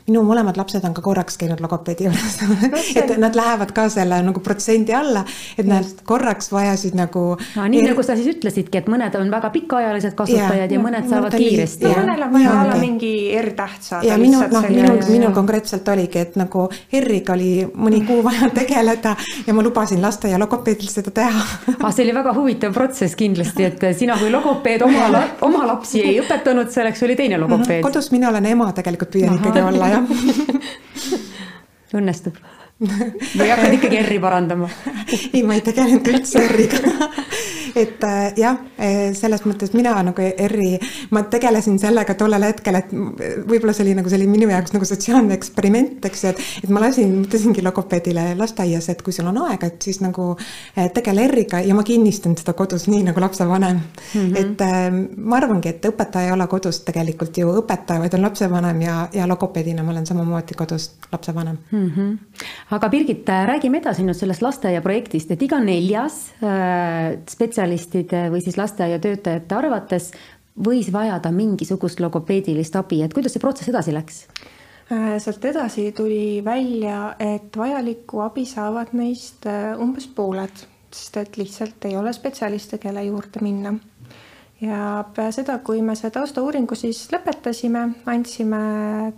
minu 0.08 0.24
mõlemad 0.26 0.56
lapsed 0.56 0.84
on 0.88 0.96
ka 0.96 1.04
korraks 1.04 1.36
käinud 1.40 1.60
logopeedi 1.60 2.08
juures 2.08 2.38
et 3.02 3.16
nad 3.20 3.36
lähevad 3.36 3.74
ka 3.76 3.88
selle 3.92 4.22
nagu 4.24 4.40
protsendi 4.40 4.96
alla, 4.96 5.24
et 5.58 5.68
nad 5.68 5.84
Just. 5.84 6.02
korraks 6.08 6.50
vajasid 6.52 6.96
nagu 6.96 7.26
no,. 7.36 7.68
nii 7.68 7.84
er... 7.84 7.90
nagu 7.92 8.06
sa 8.06 8.16
siis 8.16 8.32
ütlesidki, 8.32 8.80
et 8.80 8.90
mõned 8.90 9.20
on 9.20 9.30
väga 9.32 9.52
pikaajalised 9.52 10.16
kasutajad 10.16 10.64
ja, 10.64 10.78
ja 10.78 10.82
mõned 10.82 11.12
saavad 11.12 11.36
kiiresti. 11.36 11.92
mõnel 11.92 12.24
on 12.24 12.34
vaja 12.38 12.56
olla 12.62 12.80
mingi 12.80 13.14
R-täht 13.42 13.84
saada. 13.90 14.08
ja 14.08 14.16
minu, 14.20 14.40
noh, 14.40 14.68
minul, 14.72 15.04
minul 15.12 15.36
konkreetselt 15.36 15.88
oligi 15.92 16.05
oligi, 16.06 16.22
et 16.22 16.36
nagu 16.38 16.66
R-iga 17.00 17.34
oli 17.34 17.66
mõni 17.74 18.02
kuu 18.06 18.22
vaja 18.24 18.50
tegeleda 18.54 19.14
ja 19.46 19.54
ma 19.54 19.62
lubasin 19.62 20.02
lasteaia 20.02 20.38
logopeedil 20.38 20.88
seda 20.90 21.10
teha 21.10 21.44
ah,. 21.80 21.92
see 21.92 22.04
oli 22.06 22.14
väga 22.14 22.34
huvitav 22.36 22.74
protsess 22.74 23.16
kindlasti, 23.18 23.64
et 23.64 23.86
sina 23.98 24.16
kui 24.18 24.30
logopeed 24.30 24.82
oma, 24.86 25.22
oma 25.46 25.66
lapsi 25.66 26.02
ei 26.02 26.20
õpetanud, 26.22 26.70
selleks 26.72 27.02
oli 27.06 27.16
teine 27.16 27.40
logopeed. 27.42 27.82
kodus 27.84 28.10
mina 28.14 28.30
olen 28.30 28.46
ema, 28.46 28.72
tegelikult 28.76 29.12
püüan 29.16 29.38
ikkagi 29.40 29.64
olla, 29.64 29.88
jah 29.96 30.04
õnnestub 31.96 32.38
või 32.80 33.48
hakkad 33.48 33.78
ikkagi 33.78 34.02
R-i 34.02 34.18
parandama? 34.20 34.68
ei, 35.32 35.42
ma 35.42 35.56
ei 35.56 35.64
tegelenud 35.64 36.12
üldse 36.12 36.44
R-iga 36.44 37.10
et 37.76 38.04
äh, 38.04 38.32
jah, 38.36 38.56
äh, 38.80 39.12
selles 39.14 39.42
mõttes 39.44 39.74
mina 39.76 39.92
nagu 40.04 40.24
R-i, 40.24 40.78
ma 41.12 41.22
tegelesin 41.30 41.76
sellega 41.80 42.14
tollel 42.18 42.46
hetkel, 42.48 42.78
et 42.80 42.92
võib-olla 42.92 43.74
see 43.76 43.84
oli 43.84 43.96
nagu 43.98 44.12
oli 44.16 44.28
minu 44.30 44.48
jaoks 44.48 44.72
nagu 44.72 44.88
sotsiaalne 44.88 45.36
eksperiment, 45.36 46.04
eks 46.08 46.24
ju, 46.24 46.32
et, 46.32 46.44
et 46.64 46.72
ma 46.72 46.80
lasin, 46.86 47.12
ütlesingi 47.26 47.64
logopeedile 47.64 48.30
lasteaias, 48.40 48.88
et 48.92 49.02
kui 49.04 49.12
sul 49.12 49.28
on 49.28 49.42
aega, 49.44 49.68
et 49.68 49.88
siis 49.88 50.00
nagu 50.00 50.30
äh, 50.38 50.88
tegele 50.96 51.26
R-iga 51.28 51.60
ja 51.66 51.76
ma 51.76 51.84
kinnistan 51.86 52.36
seda 52.40 52.56
kodus 52.56 52.88
nii 52.88 53.04
nagu 53.10 53.20
lapsevanem 53.20 53.82
mm. 53.82 54.32
-hmm. 54.32 54.36
et 54.40 55.16
ma 55.16 55.36
arvangi, 55.36 55.74
et 55.74 55.90
õpetaja 55.90 56.30
ei 56.30 56.32
ole 56.32 56.46
kodus 56.48 56.80
tegelikult 56.86 57.36
ju 57.36 57.52
õpetaja, 57.60 58.00
vaid 58.00 58.16
on 58.16 58.24
lapsevanem 58.24 58.80
ja, 58.82 58.96
ja 59.12 59.28
logopeedina 59.28 59.84
ma 59.84 59.92
olen 59.92 60.06
samamoodi 60.06 60.56
kodus 60.56 60.90
lapsevanem 61.12 61.58
mm. 61.70 61.90
-hmm. 61.90 62.16
Aga 62.70 62.88
Birgit, 62.90 63.28
räägime 63.28 63.78
edasi 63.78 64.02
nüüd 64.06 64.18
sellest 64.18 64.42
lasteaiaprojektist, 64.42 65.30
et 65.30 65.42
iga 65.46 65.60
neljas 65.62 66.18
äh, 66.40 67.14
spetsialist 67.30 67.92
spetsialistide 67.92 68.26
või 68.32 68.42
siis 68.42 68.58
lasteaiatöötajate 68.58 69.54
arvates 69.54 70.10
võis 70.56 70.88
vajada 70.92 71.30
mingisugust 71.34 72.00
logopeedilist 72.00 72.76
abi, 72.78 73.02
et 73.04 73.14
kuidas 73.14 73.36
see 73.36 73.42
protsess 73.42 73.70
edasi 73.70 73.94
läks? 73.94 74.22
Äh, 74.90 75.16
sealt 75.22 75.44
edasi 75.44 75.90
tuli 75.96 76.42
välja, 76.44 77.14
et 77.18 77.54
vajalikku 77.56 78.22
abi 78.24 78.46
saavad 78.48 78.94
neist 78.98 79.46
äh, 79.50 79.74
umbes 79.78 80.08
pooled, 80.14 80.64
sest 80.90 81.20
et 81.22 81.38
lihtsalt 81.38 81.86
ei 81.86 81.96
ole 81.98 82.14
spetsialiste, 82.16 82.80
kelle 82.82 83.04
juurde 83.06 83.42
minna. 83.46 83.76
ja 84.60 85.04
peale 85.14 85.32
seda, 85.36 85.58
kui 85.60 85.82
me 85.84 85.94
selle 85.94 86.14
taustauuringu 86.14 86.74
siis 86.74 87.02
lõpetasime, 87.12 87.82
andsime 88.08 88.60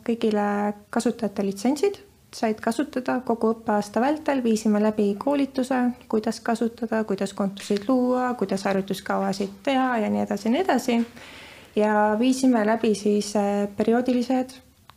kõigile 0.05 0.49
kasutajate 0.91 1.45
litsentsid 1.47 2.01
said 2.39 2.61
kasutada 2.63 3.19
kogu 3.27 3.53
õppeaasta 3.55 4.01
vältel, 4.03 4.43
viisime 4.45 4.81
läbi 4.83 5.11
koolituse, 5.19 5.81
kuidas 6.11 6.41
kasutada, 6.45 7.03
kuidas 7.09 7.35
kontosid 7.35 7.89
luua, 7.89 8.31
kuidas 8.39 8.65
harjutuskavasid 8.69 9.59
teha 9.67 9.99
ja 10.05 10.11
nii 10.13 10.23
edasi 10.27 10.49
ja 10.49 10.55
nii 10.55 10.63
edasi. 10.63 10.99
ja 11.77 12.17
viisime 12.19 12.65
läbi 12.67 12.95
siis 12.95 13.35
äh, 13.37 13.69
perioodilised 13.77 14.55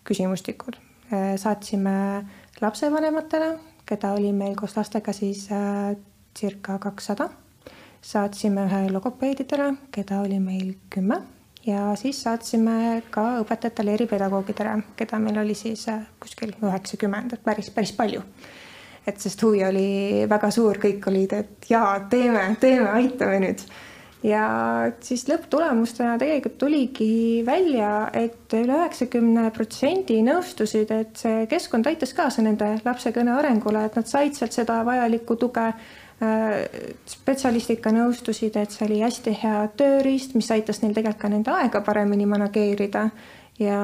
küsimustikud. 0.08 0.78
Äh, 1.14 1.36
saatsime 1.38 2.26
lapsevanematele, 2.62 3.52
keda 3.86 4.14
oli 4.14 4.32
meil 4.34 4.56
koos 4.56 4.78
lastega 4.78 5.14
siis 5.14 5.48
äh, 5.52 5.96
circa 6.38 6.80
kakssada. 6.80 7.30
saatsime 8.02 8.66
ühe 8.66 8.90
logopeedidele, 8.90 9.76
keda 9.92 10.22
oli 10.22 10.40
meil 10.40 10.74
kümme 10.90 11.22
ja 11.66 11.92
siis 12.00 12.24
saatsime 12.24 13.04
ka 13.14 13.26
õpetajatele, 13.44 13.96
eripedagoogidele, 14.00 14.78
keda 14.98 15.20
meil 15.22 15.38
oli 15.44 15.56
siis 15.58 15.86
äh, 15.92 16.02
kuskil 16.22 16.56
üheksakümmend, 16.58 17.36
et 17.36 17.46
päris, 17.46 17.70
päris 17.74 17.94
palju. 17.98 18.24
et 19.08 19.18
sest 19.18 19.42
huvi 19.42 19.64
oli 19.66 20.26
väga 20.30 20.52
suur, 20.54 20.78
kõik 20.78 21.08
olid, 21.10 21.32
et 21.34 21.70
jaa, 21.70 21.96
teeme, 22.10 22.44
teeme, 22.62 22.90
aitame 22.90 23.40
nüüd. 23.46 23.64
ja 24.24 24.44
siis 25.02 25.26
lõpptulemustena 25.30 26.18
tegelikult 26.22 26.58
tuligi 26.62 27.42
välja 27.46 28.10
et, 28.14 28.38
et 28.46 28.58
üle 28.60 28.78
üheksakümne 28.78 29.50
protsendi 29.56 30.22
nõustusid, 30.26 30.94
et 30.94 31.18
see 31.18 31.48
keskkond 31.50 31.90
aitas 31.90 32.14
kaasa 32.14 32.46
nende 32.46 32.76
lapse 32.86 33.14
kõne 33.14 33.34
arengule, 33.38 33.86
et 33.86 33.98
nad 33.98 34.10
said 34.10 34.38
sealt 34.38 34.54
seda 34.54 34.82
vajalikku 34.86 35.38
tuge 35.42 35.72
spetsialistid 36.22 37.80
ka 37.82 37.92
nõustusid, 37.96 38.58
et 38.60 38.74
see 38.74 38.86
oli 38.86 39.02
hästi 39.02 39.34
hea 39.42 39.62
tööriist, 39.78 40.36
mis 40.38 40.52
aitas 40.54 40.82
neil 40.84 40.94
tegelikult 40.94 41.22
ka 41.22 41.30
nende 41.34 41.54
aega 41.56 41.82
paremini 41.86 42.28
manageerida 42.30 43.08
ja 43.62 43.78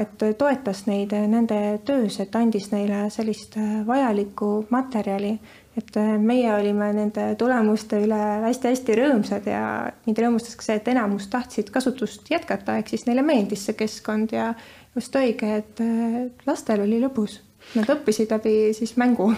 et 0.00 0.22
toetas 0.38 0.84
neid 0.88 1.12
nende 1.30 1.58
töös, 1.86 2.18
et 2.22 2.34
andis 2.38 2.70
neile 2.72 3.06
sellist 3.14 3.58
äh, 3.60 3.82
vajalikku 3.86 4.66
materjali. 4.74 5.38
et 5.76 5.96
äh, 5.98 6.18
meie 6.18 6.52
olime 6.54 6.92
nende 6.94 7.22
tulemuste 7.38 7.98
üle 8.04 8.20
hästi-hästi 8.44 8.94
rõõmsad 9.00 9.48
ja 9.50 9.62
mind 10.06 10.20
rõõmustas 10.22 10.54
ka 10.58 10.66
see, 10.66 10.78
et 10.78 10.90
enamus 10.92 11.26
tahtsid 11.32 11.70
kasutust 11.74 12.30
jätkata, 12.30 12.78
ehk 12.78 12.92
siis 12.92 13.06
neile 13.08 13.22
meeldis 13.26 13.66
see 13.66 13.78
keskkond 13.78 14.34
ja 14.36 14.52
just 14.94 15.16
õige, 15.18 15.50
et 15.58 15.82
lastel 16.46 16.84
oli 16.86 17.00
lõbus. 17.02 17.40
Nad 17.74 17.90
õppisid 17.90 18.30
läbi 18.30 18.74
siis 18.76 18.94
mängu 19.00 19.32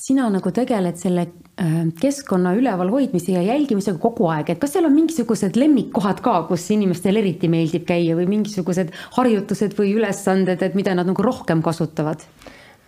sina 0.00 0.26
nagu 0.32 0.50
tegeled 0.54 0.98
selle 0.98 1.26
äh, 1.60 1.76
keskkonna 2.00 2.54
ülevalhoidmise 2.58 3.36
ja 3.36 3.42
jälgimisega 3.46 3.98
kogu 4.02 4.28
aeg, 4.32 4.50
et 4.54 4.62
kas 4.62 4.74
seal 4.74 4.88
on 4.88 4.94
mingisugused 4.96 5.58
lemmikkohad 5.60 6.22
ka, 6.24 6.40
kus 6.48 6.66
inimestel 6.74 7.20
eriti 7.22 7.50
meeldib 7.52 7.86
käia 7.88 8.16
või 8.18 8.26
mingisugused 8.32 8.92
harjutused 9.18 9.76
või 9.78 9.94
ülesanded, 9.98 10.62
et 10.66 10.78
mida 10.78 10.96
nad 10.98 11.08
nagu 11.10 11.24
rohkem 11.24 11.62
kasutavad? 11.64 12.26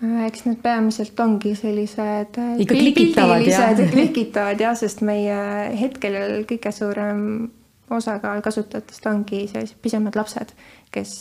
Äh, 0.02 0.26
eks 0.26 0.44
need 0.48 0.58
peamiselt 0.64 1.20
ongi 1.22 1.54
sellised 1.58 2.40
äh, 2.42 2.56
ikka 2.64 2.74
klikitavad 2.74 3.46
ja 3.48 3.70
klikitavad 3.92 4.66
jah, 4.66 4.74
sest 4.76 5.04
meie 5.06 5.38
hetkel 5.78 6.42
kõige 6.50 6.74
suurem 6.74 7.22
osakaal 7.90 8.40
kasutajatest 8.42 9.06
ongi 9.06 9.46
sellised 9.50 9.78
pisemad 9.82 10.16
lapsed 10.18 10.54
kes, 10.96 11.12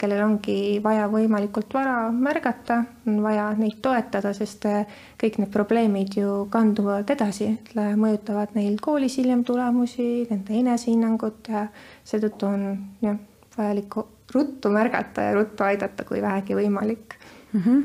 kellel 0.00 0.22
ongi 0.24 0.80
vaja 0.82 1.06
võimalikult 1.10 1.74
vara 1.74 2.10
märgata, 2.14 2.80
on 3.08 3.20
vaja 3.24 3.50
neid 3.58 3.78
toetada, 3.84 4.32
sest 4.36 4.66
äh, 4.68 4.98
kõik 5.20 5.40
need 5.40 5.52
probleemid 5.54 6.16
ju 6.18 6.44
kanduvad 6.52 7.10
edasi, 7.14 7.52
mõjutavad 7.74 8.56
neil 8.58 8.78
koolis 8.82 9.18
hiljem 9.20 9.44
tulemusi, 9.46 10.08
nende 10.30 10.56
enesehinnangut 10.62 11.52
ja 11.52 11.66
seetõttu 12.06 12.50
on 12.50 12.66
jah, 13.04 13.18
vajalik 13.56 14.00
ruttu 14.34 14.72
märgata 14.72 15.30
ja 15.30 15.36
ruttu 15.38 15.66
aidata, 15.66 16.06
kui 16.08 16.22
vähegi 16.22 16.56
võimalik 16.58 17.18
mm. 17.52 17.60
-hmm. 17.60 17.82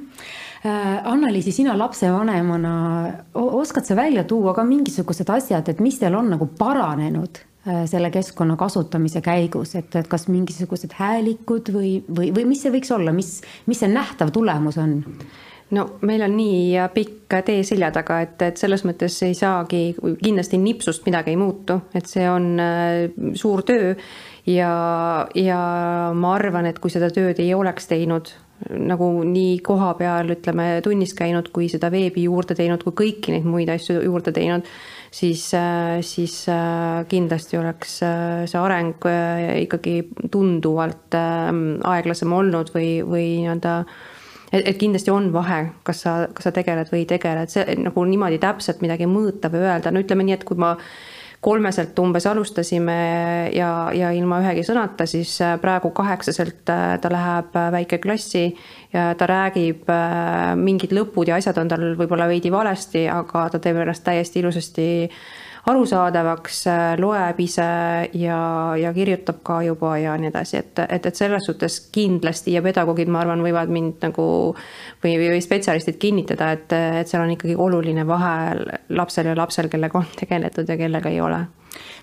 Annaliisi, 1.05 1.51
sina 1.51 1.77
lapsevanemana 1.77 2.71
oskad 3.33 3.85
sa 3.85 3.95
välja 3.95 4.23
tuua 4.23 4.53
ka 4.53 4.63
mingisugused 4.63 5.29
asjad, 5.29 5.69
et 5.69 5.79
mis 5.79 5.99
teil 5.99 6.15
on 6.15 6.29
nagu 6.29 6.47
paranenud 6.57 7.37
Äh, 7.37 7.54
selle 7.89 8.11
keskkonna 8.13 8.55
kasutamise 8.59 9.21
käigus, 9.25 9.73
et, 9.79 9.95
et 9.97 10.07
kas 10.09 10.27
mingisugused 10.29 10.93
häälikud 10.99 11.71
või, 11.73 11.95
või, 12.05 12.29
või 12.35 12.45
mis 12.51 12.61
see 12.61 12.73
võiks 12.73 12.93
olla, 12.93 13.13
mis, 13.15 13.39
mis 13.65 13.81
see 13.81 13.89
nähtav 13.89 14.33
tulemus 14.35 14.77
on? 14.81 14.99
no 15.73 15.85
meil 16.05 16.21
on 16.21 16.35
nii 16.37 16.77
pikk 16.93 17.39
tee 17.47 17.63
selja 17.65 17.89
taga, 17.95 18.19
et, 18.25 18.37
et 18.45 18.61
selles 18.61 18.85
mõttes 18.85 19.17
ei 19.25 19.33
saagi, 19.37 19.95
kindlasti 20.21 20.59
nipsust 20.61 21.05
midagi 21.09 21.33
ei 21.33 21.41
muutu, 21.41 21.79
et 21.97 22.05
see 22.09 22.27
on 22.29 22.51
äh, 22.61 23.09
suur 23.33 23.65
töö 23.65 23.95
ja, 24.45 24.71
ja 25.33 25.59
ma 26.13 26.33
arvan, 26.37 26.69
et 26.69 26.79
kui 26.79 26.93
seda 26.93 27.09
tööd 27.13 27.41
ei 27.41 27.53
oleks 27.57 27.89
teinud 27.89 28.29
nagu 28.65 29.09
nii 29.27 29.57
koha 29.65 29.91
peal, 29.99 30.29
ütleme, 30.31 30.79
tunnis 30.83 31.11
käinud, 31.17 31.49
kui 31.53 31.67
seda 31.71 31.89
veebi 31.91 32.23
juurde 32.23 32.55
teinud, 32.55 32.85
kui 32.85 32.95
kõiki 33.01 33.33
neid 33.33 33.47
muid 33.49 33.69
asju 33.73 33.99
juurde 34.05 34.31
teinud 34.35 34.69
siis, 35.15 35.53
äh, 35.53 36.01
siis 36.01 36.49
äh, 36.49 37.05
kindlasti 37.07 37.57
oleks 37.57 38.01
äh, 38.03 38.43
see 38.49 38.59
areng 38.59 38.95
ikkagi 39.61 39.95
tunduvalt 40.31 41.15
aeglasem 41.15 42.33
olnud 42.35 42.71
või, 42.75 42.89
või 43.07 43.25
nii-öelda 43.45 43.75
et, 44.51 44.65
et 44.65 44.79
kindlasti 44.81 45.13
on 45.13 45.31
vahe, 45.33 45.61
kas 45.87 46.03
sa, 46.05 46.15
kas 46.35 46.49
sa 46.49 46.53
tegeled 46.55 46.91
või 46.91 47.03
ei 47.03 47.09
tegele, 47.15 47.45
et 47.45 47.53
see 47.53 47.77
nagu 47.79 48.05
niimoodi 48.07 48.41
täpselt 48.43 48.83
midagi 48.83 49.07
mõõta 49.09 49.51
või 49.53 49.63
öelda, 49.67 49.93
no 49.93 50.03
ütleme 50.03 50.27
nii, 50.27 50.39
et 50.39 50.47
kui 50.47 50.59
ma 50.59 50.75
kolmeselt 51.45 51.99
umbes 52.01 52.25
alustasime 52.25 52.95
ja, 53.53 53.69
ja 53.93 54.09
ilma 54.17 54.39
ühegi 54.41 54.63
sõnata, 54.65 55.05
siis 55.09 55.35
äh, 55.45 55.55
praegu 55.61 55.91
kaheksaselt 55.95 56.71
äh, 56.73 56.95
ta 57.01 57.11
läheb 57.13 57.53
äh, 57.53 57.69
väikeklassi 57.75 58.45
ja 58.95 59.09
ta 59.19 59.27
räägib, 59.27 59.89
mingid 60.55 60.93
lõpud 60.95 61.27
ja 61.27 61.35
asjad 61.35 61.57
on 61.59 61.67
tal 61.67 61.83
võib-olla 61.99 62.29
veidi 62.31 62.47
valesti, 62.53 63.03
aga 63.11 63.49
ta 63.51 63.59
teeb 63.59 63.81
ennast 63.83 64.05
täiesti 64.07 64.39
ilusasti 64.39 64.85
arusaadavaks, 65.65 66.59
loeb 67.01 67.39
ise 67.41 67.65
ja, 68.19 68.39
ja 68.77 68.93
kirjutab 68.93 69.41
ka 69.45 69.59
juba 69.65 69.95
ja 69.97 70.13
nii 70.19 70.29
edasi, 70.29 70.59
et, 70.61 70.81
et, 70.85 71.09
et 71.09 71.17
selles 71.17 71.47
suhtes 71.47 71.79
kindlasti 71.95 72.53
ja 72.53 72.61
pedagoogid, 72.65 73.09
ma 73.11 73.23
arvan, 73.23 73.41
võivad 73.45 73.73
mind 73.73 74.05
nagu 74.05 74.27
või, 75.03 75.15
või 75.19 75.41
spetsialistid 75.41 75.97
kinnitada, 76.01 76.51
et, 76.55 76.77
et 77.01 77.09
seal 77.09 77.25
on 77.25 77.33
ikkagi 77.33 77.57
oluline 77.57 78.05
vahe 78.07 78.35
lapsel 78.93 79.31
ja 79.31 79.37
lapsel, 79.37 79.69
kellega 79.73 79.99
on 79.99 80.09
tegeletud 80.19 80.69
ja 80.69 80.77
kellega 80.79 81.13
ei 81.13 81.21
ole. 81.23 81.45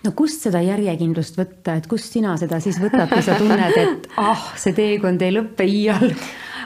No 0.03 0.13
kust 0.19 0.43
seda 0.45 0.61
järjekindlust 0.65 1.39
võtta, 1.39 1.79
et 1.79 1.87
kust 1.89 2.13
sina 2.13 2.35
seda 2.41 2.59
siis 2.61 2.81
võtad, 2.83 3.07
kui 3.13 3.23
sa 3.25 3.39
tunned, 3.39 3.79
et 3.79 4.09
ah, 4.21 4.49
see 4.59 4.75
teekond 4.77 5.23
ei 5.23 5.37
lõppe 5.39 5.69
iial? 5.69 6.11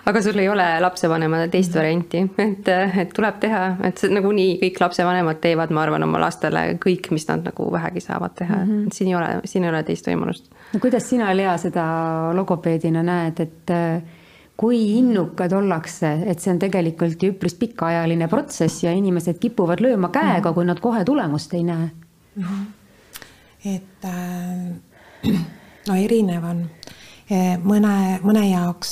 Aga 0.07 0.23
sul 0.23 0.39
ei 0.39 0.49
ole 0.49 0.65
lapsevanemale 0.81 1.49
teist 1.51 1.75
varianti, 1.75 2.23
et, 2.43 2.69
et 3.03 3.15
tuleb 3.15 3.41
teha, 3.43 3.63
et 3.89 4.03
nagunii 4.13 4.59
kõik 4.61 4.79
lapsevanemad 4.85 5.41
teevad, 5.43 5.73
ma 5.75 5.83
arvan, 5.83 6.07
oma 6.07 6.21
lastele 6.23 6.63
kõik, 6.83 7.11
mis 7.15 7.27
nad 7.27 7.43
nagu 7.47 7.67
vähegi 7.73 8.05
saavad 8.05 8.37
teha 8.39 8.61
mm, 8.61 8.69
-hmm. 8.71 8.87
et 8.87 8.99
siin 9.01 9.11
ei 9.11 9.17
ole, 9.19 9.33
siin 9.45 9.67
ei 9.67 9.73
ole 9.73 9.83
teist 9.89 10.07
võimalust. 10.07 10.47
no 10.73 10.81
kuidas 10.81 11.09
sina, 11.11 11.33
Lea, 11.37 11.57
seda 11.59 11.87
logopeedina 12.39 13.03
näed, 13.03 13.41
et 13.41 13.75
äh, 13.75 14.03
kui 14.57 14.79
innukad 14.99 15.53
ollakse, 15.53 16.13
et 16.27 16.41
see 16.41 16.53
on 16.55 16.59
tegelikult 16.59 17.23
ju 17.23 17.33
üpris 17.35 17.59
pikaajaline 17.59 18.29
protsess 18.29 18.85
ja 18.85 18.93
inimesed 18.93 19.39
kipuvad 19.43 19.83
lööma 19.85 20.09
käega, 20.15 20.51
mhm. 20.51 20.55
kui 20.55 20.65
nad 20.71 20.81
kohe 20.81 21.05
tulemust 21.05 21.55
ei 21.55 21.65
näe 21.65 21.91
mm. 22.37 22.43
-hmm. 22.43 23.75
et 23.75 24.05
äh, 24.05 25.35
no 25.89 25.95
erinev 25.95 26.45
on 26.45 26.69
mõne, 27.67 27.95
mõne 28.23 28.43
jaoks, 28.47 28.91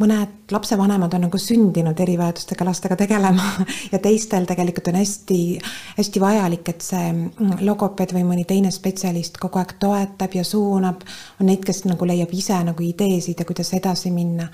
mõned 0.00 0.52
lapsevanemad 0.52 1.12
on 1.16 1.26
nagu 1.26 1.38
sündinud 1.40 1.98
erivajadustega 2.00 2.64
lastega 2.64 2.96
tegelema 2.96 3.44
ja 3.92 4.00
teistel 4.02 4.46
tegelikult 4.48 4.88
on 4.92 4.98
hästi, 5.00 5.40
hästi 5.98 6.22
vajalik, 6.22 6.68
et 6.72 6.84
see 6.84 7.10
mm, 7.10 7.58
logopeed 7.66 8.14
või 8.16 8.24
mõni 8.28 8.46
teine 8.48 8.72
spetsialist 8.72 9.36
kogu 9.42 9.60
aeg 9.60 9.76
toetab 9.82 10.36
ja 10.38 10.44
suunab. 10.44 11.04
on 11.40 11.50
neid, 11.50 11.64
kes 11.64 11.84
nagu 11.88 12.08
leiab 12.08 12.32
ise 12.32 12.56
nagu 12.64 12.86
ideesid 12.86 13.40
ja 13.40 13.48
kuidas 13.48 13.72
edasi 13.76 14.10
minna. 14.14 14.48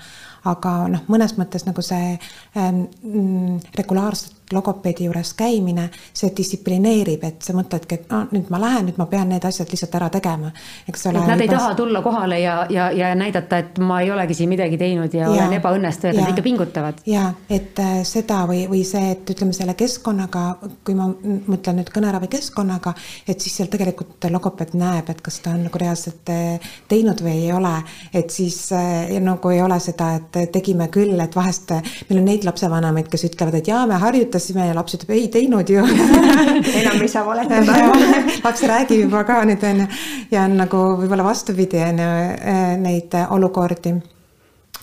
aga 0.47 0.87
noh, 0.87 1.01
mõnes 1.11 1.35
mõttes 1.35 1.65
nagu 1.67 1.81
see 1.83 2.13
ähm, 2.55 2.85
mm, 3.03 3.59
regulaarselt 3.75 4.38
logopeedi 4.53 5.05
juures 5.05 5.33
käimine, 5.37 5.89
see 6.13 6.31
distsiplineerib, 6.37 7.23
et 7.27 7.45
sa 7.45 7.53
mõtledki, 7.57 7.99
et 7.99 8.09
no 8.11 8.23
nüüd 8.33 8.49
ma 8.53 8.59
lähen, 8.61 8.87
nüüd 8.89 8.97
ma 8.99 9.05
pean 9.11 9.29
need 9.29 9.45
asjad 9.45 9.69
lihtsalt 9.69 9.95
ära 9.99 10.09
tegema, 10.13 10.51
eks 10.89 11.05
ole. 11.11 11.21
nad 11.27 11.41
ei 11.43 11.49
taha 11.51 11.73
tulla 11.77 12.01
kohale 12.05 12.39
ja, 12.41 12.55
ja, 12.69 12.89
ja 12.95 13.11
näidata, 13.17 13.59
et 13.61 13.79
ma 13.83 13.99
ei 14.01 14.11
olegi 14.11 14.39
siin 14.39 14.49
midagi 14.49 14.79
teinud 14.81 15.13
ja, 15.13 15.27
ja 15.27 15.45
olen 15.45 15.57
ebaõnnestunud, 15.59 16.17
nad 16.19 16.33
ikka 16.33 16.45
pingutavad. 16.45 17.03
ja 17.09 17.27
et 17.49 17.79
äh, 17.83 17.99
seda 18.07 18.41
või, 18.49 18.63
või 18.71 18.83
see, 18.87 19.13
et 19.13 19.33
ütleme 19.35 19.53
selle 19.55 19.75
keskkonnaga, 19.79 20.45
kui 20.87 20.97
ma 20.97 21.09
mõtlen 21.11 21.81
nüüd 21.81 21.93
kõneravi 21.93 22.31
keskkonnaga, 22.31 22.95
et 23.27 23.41
siis 23.41 23.59
seal 23.59 23.69
tegelikult 23.71 24.29
logopeed 24.33 24.73
näeb, 24.79 25.13
et 25.13 25.21
kas 25.25 25.41
ta 25.45 25.53
on 25.53 25.65
nagu 25.67 25.81
reaalselt 25.81 26.33
äh, 26.33 26.73
teinud 26.89 27.21
või 27.25 27.37
ei 27.45 27.53
ole, 27.53 27.75
et 28.13 28.33
siis 28.33 28.57
äh, 28.75 29.13
nagu 29.23 29.53
ei 29.53 29.61
ole 29.61 29.79
seda, 29.83 30.15
et 30.17 30.41
tegime 30.53 30.89
küll, 30.93 31.17
et 31.21 31.37
vahest 31.37 31.75
meil 32.09 32.21
on 32.21 32.25
neid 32.25 32.45
lapsevanemaid, 32.47 33.09
kes 33.11 33.27
ütlevad, 33.29 33.59
et 33.59 33.69
jaa, 33.69 33.85
me 33.89 33.99
harjutasime 34.01 34.38
vaatasime 34.39 34.67
ja 34.67 34.75
laps 34.75 34.95
ütleb, 34.95 35.11
ei 35.15 35.27
teinud 35.31 35.69
ju. 35.69 35.83
Enam 36.79 37.01
ei 37.01 37.09
saa 37.11 37.25
valetada. 37.25 37.75
Laps 38.45 38.63
räägib 38.63 39.03
juba 39.03 39.23
ka 39.27 39.41
nüüd 39.47 39.63
on 39.67 39.83
ju. 39.83 39.87
Ja 40.31 40.45
on 40.47 40.55
nagu 40.59 40.83
võib-olla 41.01 41.25
vastupidi 41.27 41.81
on 41.83 41.99
ju 41.99 42.13
eh, 42.39 42.77
neid 42.79 43.19
olukordi 43.29 43.97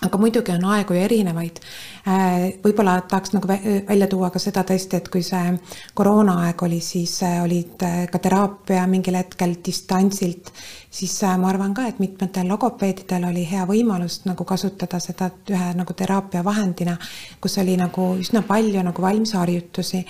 aga 0.05 0.19
muidugi 0.21 0.53
on 0.53 0.65
aegu 0.75 0.95
ju 0.95 1.01
erinevaid. 1.01 1.61
Eh, 2.07 2.59
võib-olla 2.65 2.99
tahaks 3.09 3.33
nagu 3.33 3.49
välja 3.49 4.07
tuua 4.11 4.31
ka 4.31 4.43
seda 4.43 4.65
tõesti, 4.69 5.01
et 5.01 5.09
kui 5.09 5.23
see 5.25 5.55
koroonaaeg 5.95 6.67
oli, 6.69 6.81
siis 6.85 7.15
eh, 7.23 7.39
olid 7.45 7.87
ka 8.13 8.19
teraapia 8.23 8.87
mingil 8.91 9.17
hetkel 9.17 9.57
distantsilt 9.65 10.53
siis 10.97 11.23
äh, 11.25 11.39
ma 11.39 11.49
arvan 11.49 11.75
ka, 11.75 11.87
et 11.89 11.99
mitmetel 11.99 12.49
logopeedidel 12.49 13.29
oli 13.29 13.45
hea 13.51 13.65
võimalus 13.69 14.23
nagu 14.29 14.45
kasutada 14.49 15.01
seda 15.03 15.31
ühe 15.53 15.73
nagu 15.77 15.97
teraapiavahendina, 15.97 16.97
kus 17.41 17.59
oli 17.63 17.77
nagu 17.81 18.15
üsna 18.21 18.43
palju 18.47 18.85
nagu 18.87 19.05
valmisharjutusi 19.05 20.05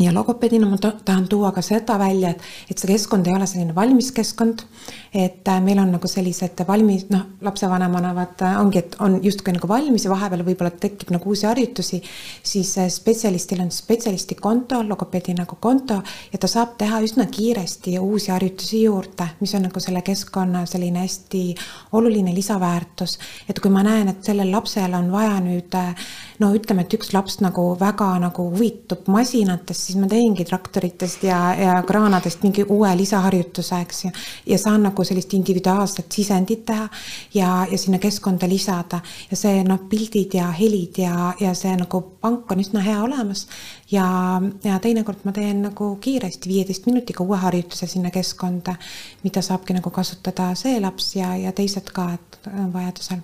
ja 0.00 0.14
logopeedina 0.14 0.66
ma 0.68 0.78
tahan 0.80 1.28
tuua 1.28 1.52
ka 1.52 1.62
seda 1.62 1.98
välja, 1.98 2.30
et, 2.30 2.42
et 2.70 2.78
see 2.78 2.88
keskkond 2.90 3.28
ei 3.28 3.34
ole 3.36 3.46
selline 3.46 3.74
valmis 3.74 4.10
keskkond. 4.16 4.64
et 5.14 5.48
äh, 5.48 5.60
meil 5.62 5.78
on 5.82 5.90
nagu 5.90 6.08
sellised 6.08 6.60
valmis, 6.68 7.08
noh, 7.10 7.24
lapsevanemana 7.42 8.12
vaata 8.14 8.52
ongi, 8.60 8.78
et 8.78 8.96
on 9.02 9.18
justkui 9.22 9.52
nagu 9.56 9.68
valmis 9.68 10.04
ja 10.06 10.12
vahepeal 10.12 10.44
võib-olla 10.46 10.70
tekib 10.70 11.10
nagu 11.10 11.30
uusi 11.30 11.46
harjutusi. 11.46 12.02
siis 12.42 12.72
äh, 12.78 12.88
spetsialistil 12.88 13.60
on 13.60 13.70
spetsialisti 13.74 14.34
konto, 14.34 14.82
logopeedi 14.88 15.34
nagu 15.38 15.58
konto 15.60 16.00
ja 16.32 16.38
ta 16.38 16.48
saab 16.48 16.76
teha 16.78 17.00
üsna 17.04 17.26
kiiresti 17.26 17.98
uusi 17.98 18.30
harjutusi 18.30 18.84
juurde, 18.84 19.28
mis 19.40 19.54
on 19.54 19.66
nagu 19.68 19.80
selle 19.80 20.02
keskkonna 20.06 20.64
selline 20.66 21.04
hästi 21.04 21.44
oluline 21.92 22.34
lisaväärtus. 22.34 23.18
et 23.48 23.60
kui 23.60 23.70
ma 23.70 23.82
näen, 23.82 24.08
et 24.08 24.24
sellel 24.24 24.52
lapsel 24.52 24.94
on 24.94 25.12
vaja 25.12 25.40
nüüd 25.44 25.74
äh, 25.74 25.94
no 26.40 26.54
ütleme, 26.56 26.86
et 26.86 26.94
üks 26.96 27.12
laps 27.14 27.40
nagu 27.44 27.64
väga 27.80 28.12
nagu 28.22 28.46
huvitub 28.52 29.08
masinatest, 29.12 29.89
siis 29.90 30.00
ma 30.00 30.08
teengi 30.08 30.44
traktoritest 30.46 31.24
ja, 31.26 31.38
ja 31.58 31.74
kraanadest 31.86 32.44
mingi 32.46 32.64
uue 32.68 32.90
lisaharjutuse, 32.96 33.80
eks 33.84 34.04
ju. 34.04 34.10
ja 34.46 34.58
saan 34.58 34.84
nagu 34.86 35.04
sellist 35.04 35.34
individuaalset 35.34 36.12
sisendit 36.12 36.64
teha 36.68 36.86
ja, 37.34 37.66
ja 37.70 37.78
sinna 37.78 37.98
keskkonda 37.98 38.48
lisada 38.48 39.00
ja 39.30 39.38
see 39.38 39.64
noh, 39.66 39.82
pildid 39.90 40.36
ja 40.38 40.50
helid 40.54 41.00
ja, 41.02 41.32
ja 41.40 41.54
see 41.58 41.74
nagu 41.80 42.02
pank 42.20 42.52
on 42.52 42.62
üsna 42.62 42.84
hea 42.84 43.00
olemas. 43.02 43.46
ja, 43.90 44.06
ja 44.64 44.78
teinekord 44.78 45.26
ma 45.26 45.34
teen 45.34 45.64
nagu 45.66 45.94
kiiresti 46.00 46.52
viieteist 46.52 46.86
minutiga 46.86 47.24
uue 47.24 47.40
harjutuse 47.40 47.90
sinna 47.90 48.14
keskkonda, 48.14 48.76
mida 49.24 49.42
saabki 49.42 49.76
nagu 49.76 49.90
kasutada 49.90 50.52
see 50.54 50.78
laps 50.80 51.14
ja, 51.16 51.34
ja 51.36 51.52
teised 51.52 51.90
ka, 51.94 52.12
et 52.14 52.40
vajadusel 52.72 53.22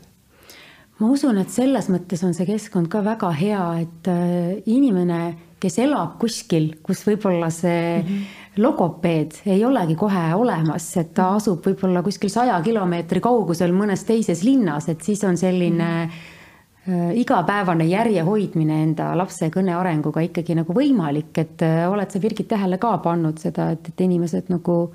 ma 1.00 1.10
usun, 1.12 1.36
et 1.40 1.52
selles 1.52 1.90
mõttes 1.92 2.22
on 2.24 2.32
see 2.36 2.46
keskkond 2.48 2.88
ka 2.92 3.02
väga 3.04 3.30
hea, 3.36 3.64
et 3.84 4.08
äh, 4.08 4.54
inimene, 4.72 5.20
kes 5.60 5.78
elab 5.84 6.16
kuskil, 6.20 6.70
kus 6.84 7.02
võib-olla 7.06 7.50
see 7.52 7.98
mm 7.98 8.06
-hmm. 8.06 8.62
logopeed 8.62 9.40
ei 9.52 9.64
olegi 9.64 9.96
kohe 9.96 10.34
olemas, 10.34 10.88
et 10.96 11.12
ta 11.14 11.28
mhm. 11.30 11.36
asub 11.36 11.66
võib-olla 11.66 12.02
kuskil 12.02 12.30
saja 12.30 12.60
kilomeetri 12.62 13.20
kaugusel 13.20 13.72
mõnes 13.72 14.04
teises 14.04 14.42
linnas, 14.42 14.88
et 14.88 15.02
siis 15.02 15.24
on 15.24 15.36
selline 15.36 16.08
-hmm. 16.08 17.12
igapäevane 17.14 17.84
järje 17.84 18.22
hoidmine 18.22 18.82
enda 18.82 19.16
lapse 19.16 19.50
kõne 19.50 19.74
arenguga 19.74 20.20
ikkagi 20.20 20.54
nagu 20.54 20.72
võimalik, 20.72 21.38
et 21.38 21.62
äh, 21.62 21.90
oled 21.90 22.10
sa, 22.10 22.18
Birgit, 22.18 22.48
tähele 22.48 22.78
ka 22.78 22.98
pannud 22.98 23.38
seda, 23.38 23.70
et, 23.70 23.88
et 23.88 24.00
inimesed 24.00 24.48
nagu 24.48 24.94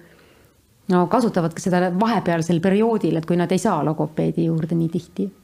no 0.88 1.08
kasutavad 1.08 1.54
ka 1.54 1.60
seda 1.60 1.92
vahepealsel 2.00 2.60
perioodil, 2.60 3.16
et 3.18 3.26
kui 3.26 3.38
nad 3.38 3.52
ei 3.52 3.58
saa 3.58 3.84
logopeedi 3.84 4.46
juurde 4.46 4.76
nii 4.76 4.90
tihti 4.90 5.32
Äh, 5.32 5.41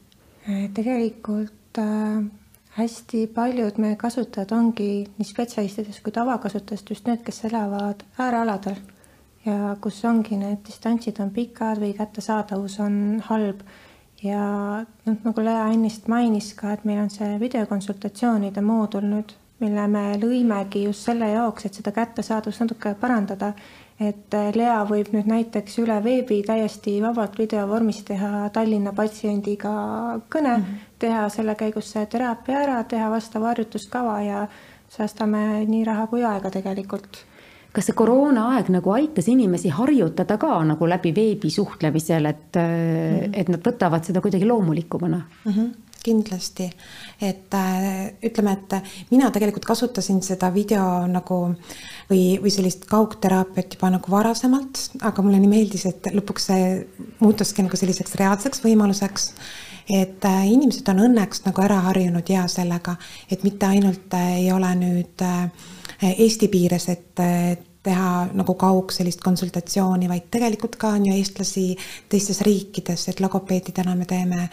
tegelikult 0.74 1.80
äh, 1.82 2.24
hästi 2.78 3.28
paljud 3.36 3.80
meie 3.82 3.96
kasutajad 4.00 4.52
ongi 4.56 4.92
nii 5.18 5.26
spetsialistidest 5.28 6.04
kui 6.06 6.14
tavakasutajast 6.16 6.94
just 6.94 7.10
need, 7.10 7.24
kes 7.26 7.44
elavad 7.50 8.06
äärealadel 8.22 8.78
ja 9.48 9.76
kus 9.82 10.00
ongi 10.06 10.38
need 10.40 10.62
distantsid 10.68 11.20
on 11.24 11.32
pikad 11.36 11.82
või 11.82 11.94
kättesaadavus 11.98 12.80
on 12.84 12.98
halb. 13.30 13.66
ja 14.24 14.44
noh, 15.06 15.18
nagu 15.24 15.44
Lea 15.44 15.66
ennist 15.74 16.08
mainis 16.08 16.54
ka, 16.58 16.72
et 16.74 16.86
meil 16.86 17.04
on 17.04 17.12
see 17.14 17.36
videokonsultatsioonide 17.40 18.62
moodul 18.66 19.06
nüüd, 19.06 19.34
mille 19.62 19.88
me 19.88 20.06
lõimegi 20.22 20.84
just 20.88 21.06
selle 21.06 21.30
jaoks, 21.32 21.66
et 21.66 21.78
seda 21.78 21.94
kättesaadavust 21.94 22.66
natuke 22.66 22.96
parandada 23.02 23.54
et 24.00 24.34
äh, 24.38 24.50
Lea 24.56 24.78
võib 24.86 25.10
nüüd 25.14 25.30
näiteks 25.30 25.80
üle 25.82 25.98
veebi 26.04 26.42
täiesti 26.46 26.98
vabalt 27.02 27.38
videovormis 27.40 28.04
teha 28.08 28.50
Tallinna 28.54 28.94
patsiendiga 28.98 29.72
kõne 30.30 30.58
mm, 30.58 30.64
-hmm. 30.64 30.84
teha 31.00 31.30
selle 31.34 31.56
käigus 31.56 31.92
see 31.92 32.06
teraapia 32.06 32.60
ära, 32.66 32.84
teha 32.84 33.10
vastav 33.10 33.48
harjutuskava 33.50 34.22
ja 34.22 34.48
säästame 34.90 35.66
nii 35.66 35.84
raha 35.84 36.08
kui 36.08 36.24
aega 36.24 36.52
tegelikult 36.54 37.26
kas 37.74 37.86
see 37.86 37.98
koroonaaeg 37.98 38.70
nagu 38.74 38.92
aitas 38.92 39.28
inimesi 39.28 39.70
harjutada 39.70 40.38
ka 40.38 40.64
nagu 40.64 40.88
läbi 40.88 41.12
veebi 41.16 41.50
suhtlemisel, 41.50 42.26
et 42.26 42.56
mm, 42.56 43.20
-hmm. 43.20 43.30
et 43.34 43.50
nad 43.50 43.62
võtavad 43.62 44.04
seda 44.04 44.22
kuidagi 44.22 44.46
loomulikumana 44.46 45.22
mm? 45.46 45.52
-hmm 45.52 45.87
kindlasti, 46.08 46.70
et 47.22 47.54
äh, 47.58 47.86
ütleme, 48.26 48.56
et 48.58 49.12
mina 49.12 49.30
tegelikult 49.34 49.67
kasutasin 49.67 50.24
seda 50.26 50.50
video 50.56 51.06
nagu 51.12 51.39
või, 52.10 52.22
või 52.41 52.54
sellist 52.54 52.88
kaugteraapiat 52.89 53.78
juba 53.78 53.91
nagu 53.98 54.12
varasemalt, 54.12 54.82
aga 55.08 55.26
mulle 55.26 55.41
nii 55.43 55.52
meeldis, 55.52 55.88
et 55.91 56.12
lõpuks 56.15 56.50
see 56.52 56.67
muutuski 57.20 57.65
nagu 57.65 57.80
selliseks 57.80 58.17
reaalseks 58.20 58.63
võimaluseks 58.65 59.32
et 59.88 60.26
äh, 60.28 60.43
inimesed 60.52 60.88
on 60.91 61.06
õnneks 61.06 61.46
nagu 61.46 61.63
ära 61.63 61.80
harjunud 61.88 62.28
ja 62.32 62.43
sellega, 62.52 62.98
et 63.32 63.46
mitte 63.48 63.70
ainult 63.70 64.15
äh, 64.17 64.34
ei 64.43 64.52
ole 64.56 64.74
nüüd 64.80 65.28
Eesti 65.98 66.46
piires, 66.54 66.84
et 66.93 67.22
teha 67.88 68.12
nagu 68.36 68.56
kaug 68.60 68.91
sellist 68.93 69.22
konsultatsiooni, 69.26 70.10
vaid 70.12 70.28
tegelikult 70.34 70.76
ka 70.80 70.93
on 70.98 71.08
ju 71.10 71.15
eestlasi 71.15 71.67
teistes 72.12 72.41
riikides, 72.46 73.08
et 73.12 73.22
logopeedidena 73.24 73.96
me 73.96 74.08
teeme 74.10 74.50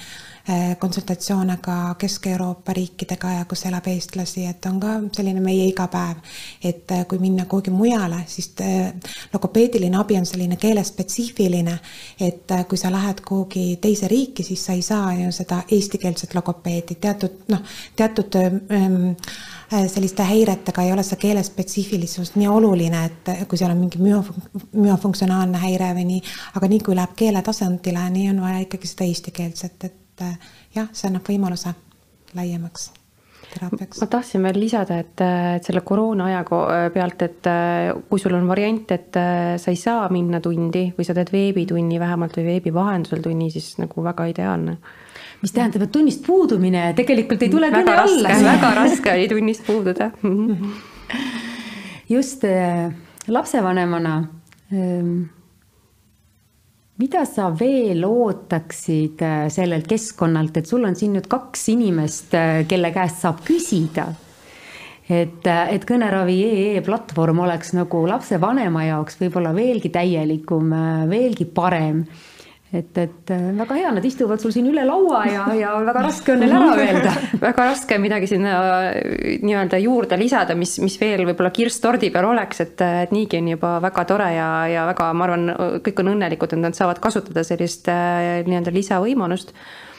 konsultatsioone 0.79 1.57
ka 1.57 1.95
Kesk-Euroopa 1.99 2.73
riikidega 2.73 3.31
ja 3.33 3.45
kus 3.49 3.65
elab 3.65 3.87
eestlasi, 3.89 4.45
et 4.47 4.67
on 4.69 4.81
ka 4.81 4.89
selline 5.17 5.41
meie 5.41 5.65
igapäev. 5.71 6.19
et 6.65 6.91
eh, 6.91 7.07
kui 7.07 7.19
minna 7.19 7.45
kuhugi 7.45 7.71
mujale, 7.71 8.19
siis 8.27 8.51
eh, 8.61 8.93
logopeediline 9.33 9.97
abi 9.97 10.19
on 10.19 10.27
selline 10.27 10.57
keelespetsiifiline, 10.57 11.79
et 12.21 12.53
kui 12.69 12.79
sa 12.79 12.93
lähed 12.93 13.25
kuhugi 13.25 13.79
teise 13.81 14.09
riiki, 14.09 14.43
siis 14.43 14.67
sa 14.67 14.73
ei 14.73 14.83
saa 14.83 15.15
ju 15.15 15.33
seda 15.33 15.63
eestikeelset 15.71 16.35
logopeedi, 16.35 16.95
teatud 17.01 17.49
noh, 17.49 17.65
teatud 17.97 18.37
ähm, 18.37 19.17
selliste 19.89 20.23
häiretega 20.23 20.83
ei 20.83 20.93
ole 20.93 21.03
see 21.03 21.17
keelespetsiifilisus 21.25 22.35
nii 22.37 22.49
oluline, 22.49 23.05
et 23.09 23.35
kui 23.49 23.59
seal 23.59 23.73
on 23.73 23.81
mingi 23.81 23.99
müofunk-, 23.99 24.69
müofunktsionaalne 24.77 25.59
häire 25.59 25.95
või 25.97 26.09
nii, 26.13 26.23
aga 26.55 26.69
nii 26.69 26.85
kui 26.85 26.97
läheb 27.01 27.17
keele 27.17 27.43
tasandile, 27.43 28.09
nii 28.13 28.31
on 28.35 28.41
vaja 28.45 28.65
ikkagi 28.69 28.93
seda 28.93 29.09
eestikeelset, 29.09 29.85
et 29.85 30.01
et 30.15 30.27
äh, 30.27 30.53
jah, 30.75 30.91
see 30.93 31.09
annab 31.11 31.27
võimaluse 31.27 31.75
laiemaks 32.35 32.91
teraapiaks. 33.51 34.01
ma 34.01 34.09
tahtsin 34.11 34.45
veel 34.47 34.59
lisada, 34.63 34.99
et, 35.03 35.23
et 35.59 35.67
selle 35.67 35.83
koroona 35.87 36.29
aja 36.31 36.43
äh, 36.45 36.87
pealt, 36.95 37.25
et 37.27 37.51
kui 38.09 38.23
sul 38.23 38.37
on 38.39 38.47
variant, 38.49 38.95
et 38.95 39.21
sa 39.61 39.73
ei 39.73 39.81
saa 39.81 40.09
minna 40.15 40.41
tundi 40.45 40.87
või 40.97 41.07
sa 41.07 41.17
teed 41.17 41.33
veebitunni 41.35 42.01
vähemalt 42.03 42.39
või 42.39 42.47
veebi 42.53 42.75
vahendusel 42.75 43.23
tunni, 43.25 43.51
siis 43.55 43.75
nagu 43.83 44.05
väga 44.05 44.29
ideaalne. 44.31 44.79
mis 45.43 45.53
tähendab, 45.53 45.83
et 45.83 45.93
tunnist 45.93 46.25
puudumine 46.27 46.93
tegelikult 46.97 47.43
ei 47.43 47.53
tule 47.53 47.71
kõne 47.75 47.97
alla. 48.07 48.41
väga 48.55 48.75
raske 48.81 49.13
oli 49.13 49.29
tunnist 49.29 49.67
puududa 49.67 50.11
just 52.15 52.45
lapsevanemana 53.29 54.19
ähm, 54.73 55.25
mida 57.03 57.25
sa 57.27 57.49
veel 57.59 58.05
ootaksid 58.07 59.23
äh, 59.25 59.47
sellelt 59.53 59.89
keskkonnalt, 59.91 60.61
et 60.61 60.71
sul 60.71 60.85
on 60.87 60.95
siin 60.99 61.17
nüüd 61.17 61.27
kaks 61.31 61.69
inimest, 61.75 62.35
äh, 62.39 62.63
kelle 62.71 62.93
käest 62.95 63.25
saab 63.25 63.43
küsida? 63.47 64.13
et, 65.05 65.43
äh, 65.51 65.75
et 65.75 65.83
Kõneravi.ee 65.85 66.81
platvorm 66.85 67.43
oleks 67.45 67.75
nagu 67.77 68.05
lapsevanema 68.09 68.87
jaoks 68.87 69.19
võib-olla 69.21 69.53
veelgi 69.57 69.91
täielikum, 69.93 70.71
veelgi 71.11 71.45
parem 71.45 72.07
et, 72.75 72.99
et 72.99 73.33
äh, 73.35 73.45
väga 73.59 73.79
hea, 73.79 73.93
nad 73.97 74.05
istuvad 74.05 74.43
sul 74.43 74.53
siin 74.55 74.69
üle 74.71 74.85
laua 74.87 75.23
ja, 75.29 75.45
ja 75.59 75.75
väga 75.87 76.05
raske 76.07 76.35
on 76.35 76.43
neil 76.43 76.55
ära 76.57 76.75
öelda. 76.75 77.15
Väga 77.45 77.69
raske 77.71 77.99
midagi 78.03 78.29
sinna 78.31 78.57
äh, 78.91 79.39
nii-öelda 79.45 79.81
juurde 79.83 80.19
lisada, 80.21 80.57
mis, 80.59 80.77
mis 80.83 80.99
veel 81.01 81.25
võib-olla 81.29 81.53
kirss 81.55 81.83
tordi 81.85 82.11
peal 82.15 82.29
oleks, 82.33 82.65
et, 82.65 82.85
et 83.05 83.15
niigi 83.15 83.41
on 83.41 83.55
juba 83.55 83.77
väga 83.85 84.05
tore 84.09 84.29
ja, 84.35 84.51
ja 84.71 84.85
väga, 84.91 85.09
ma 85.17 85.29
arvan, 85.29 85.49
kõik 85.87 86.05
on 86.05 86.15
õnnelikud, 86.15 86.57
et 86.57 86.65
nad 86.65 86.77
saavad 86.77 87.01
kasutada 87.05 87.47
sellist 87.47 87.91
äh, 87.93 88.45
nii-öelda 88.49 88.75
lisavõimalust. 88.75 89.55
Äh, 89.55 89.94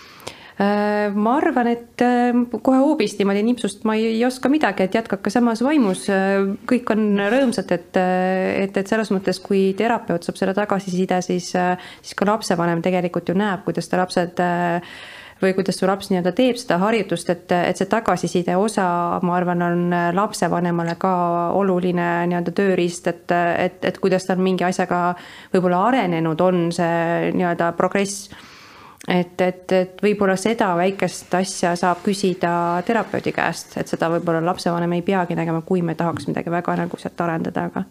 ma 0.58 1.34
arvan, 1.36 1.68
et 1.68 2.02
äh, 2.04 2.32
kohe 2.64 2.78
hoobist 2.80 3.20
niimoodi 3.20 3.42
nipsust 3.44 3.84
ma 3.88 3.98
ei, 4.00 4.06
ei 4.14 4.22
oska 4.28 4.48
midagi, 4.52 4.86
et 4.86 4.96
jätkake 4.96 5.34
samas 5.34 5.60
vaimus. 5.66 6.06
Äh, 6.08 6.54
kõik 6.70 6.94
on 6.96 7.20
rõõmsad, 7.20 7.74
et, 7.76 8.00
et, 8.00 8.80
et 8.80 8.88
selles 8.88 9.12
mõttes, 9.12 9.42
kui 9.44 9.74
terapeut 9.76 10.24
saab 10.24 10.40
selle 10.40 10.56
tagasiside, 10.56 11.20
siis, 11.26 11.52
siis 11.52 12.16
ka 12.16 12.30
lapsevanem 12.30 12.86
tegelikult 12.86 13.30
ju 13.30 13.36
näeb, 13.36 13.66
kuidas 13.68 13.92
ta 13.92 14.00
lapsed 14.00 14.40
või 15.42 15.52
kuidas 15.58 15.76
su 15.76 15.88
laps 15.90 16.08
nii-öelda 16.08 16.32
teeb 16.32 16.56
seda 16.56 16.78
harjutust, 16.80 17.30
et, 17.34 17.52
et 17.52 17.76
see 17.76 17.92
tagasiside 17.92 18.56
osa, 18.56 18.86
ma 19.28 19.36
arvan, 19.36 19.62
on 19.66 19.96
lapsevanemale 20.16 20.96
ka 21.02 21.12
oluline 21.60 22.08
nii-öelda 22.32 22.56
tööriist, 22.56 23.12
et, 23.12 23.28
et, 23.36 23.84
et 23.92 24.00
kuidas 24.00 24.24
ta 24.24 24.40
on 24.40 24.46
mingi 24.48 24.64
asjaga 24.64 25.10
võib-olla 25.52 25.84
arenenud, 25.90 26.40
on 26.48 26.70
see 26.76 27.34
nii-öelda 27.36 27.74
progress 27.76 28.30
et, 29.08 29.42
et, 29.42 29.72
et 29.72 30.02
võib-olla 30.02 30.36
seda 30.40 30.72
väikest 30.78 31.34
asja 31.38 31.76
saab 31.80 32.04
küsida 32.06 32.82
terapeudi 32.86 33.34
käest, 33.36 33.78
et 33.78 33.92
seda 33.92 34.10
võib-olla 34.16 34.44
lapsevanem 34.46 34.98
ei 34.98 35.04
peagi 35.06 35.38
nägema, 35.38 35.62
kui 35.66 35.82
me 35.86 35.96
tahaks 35.96 36.30
midagi 36.30 36.54
väga 36.54 36.78
nagu 36.84 37.02
sealt 37.02 37.22
arendada, 37.22 37.68
aga 37.72 37.84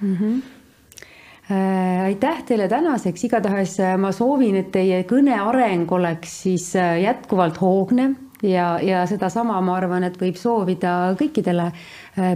mm. 0.00 0.16
-hmm 0.20 0.42
aitäh 2.04 2.38
teile 2.48 2.68
tänaseks, 2.68 3.24
igatahes 3.24 3.80
äh, 3.80 3.98
ma 4.00 4.12
soovin, 4.16 4.56
et 4.56 4.70
teie 4.72 5.02
kõne 5.04 5.34
areng 5.36 5.92
oleks 5.92 6.38
siis 6.42 6.70
äh, 6.76 7.02
jätkuvalt 7.02 7.60
hoogne 7.60 8.14
ja, 8.42 8.78
ja 8.82 9.06
sedasama 9.06 9.60
ma 9.60 9.76
arvan, 9.76 10.04
et 10.04 10.16
võib 10.20 10.36
soovida 10.40 11.14
kõikidele 11.20 11.70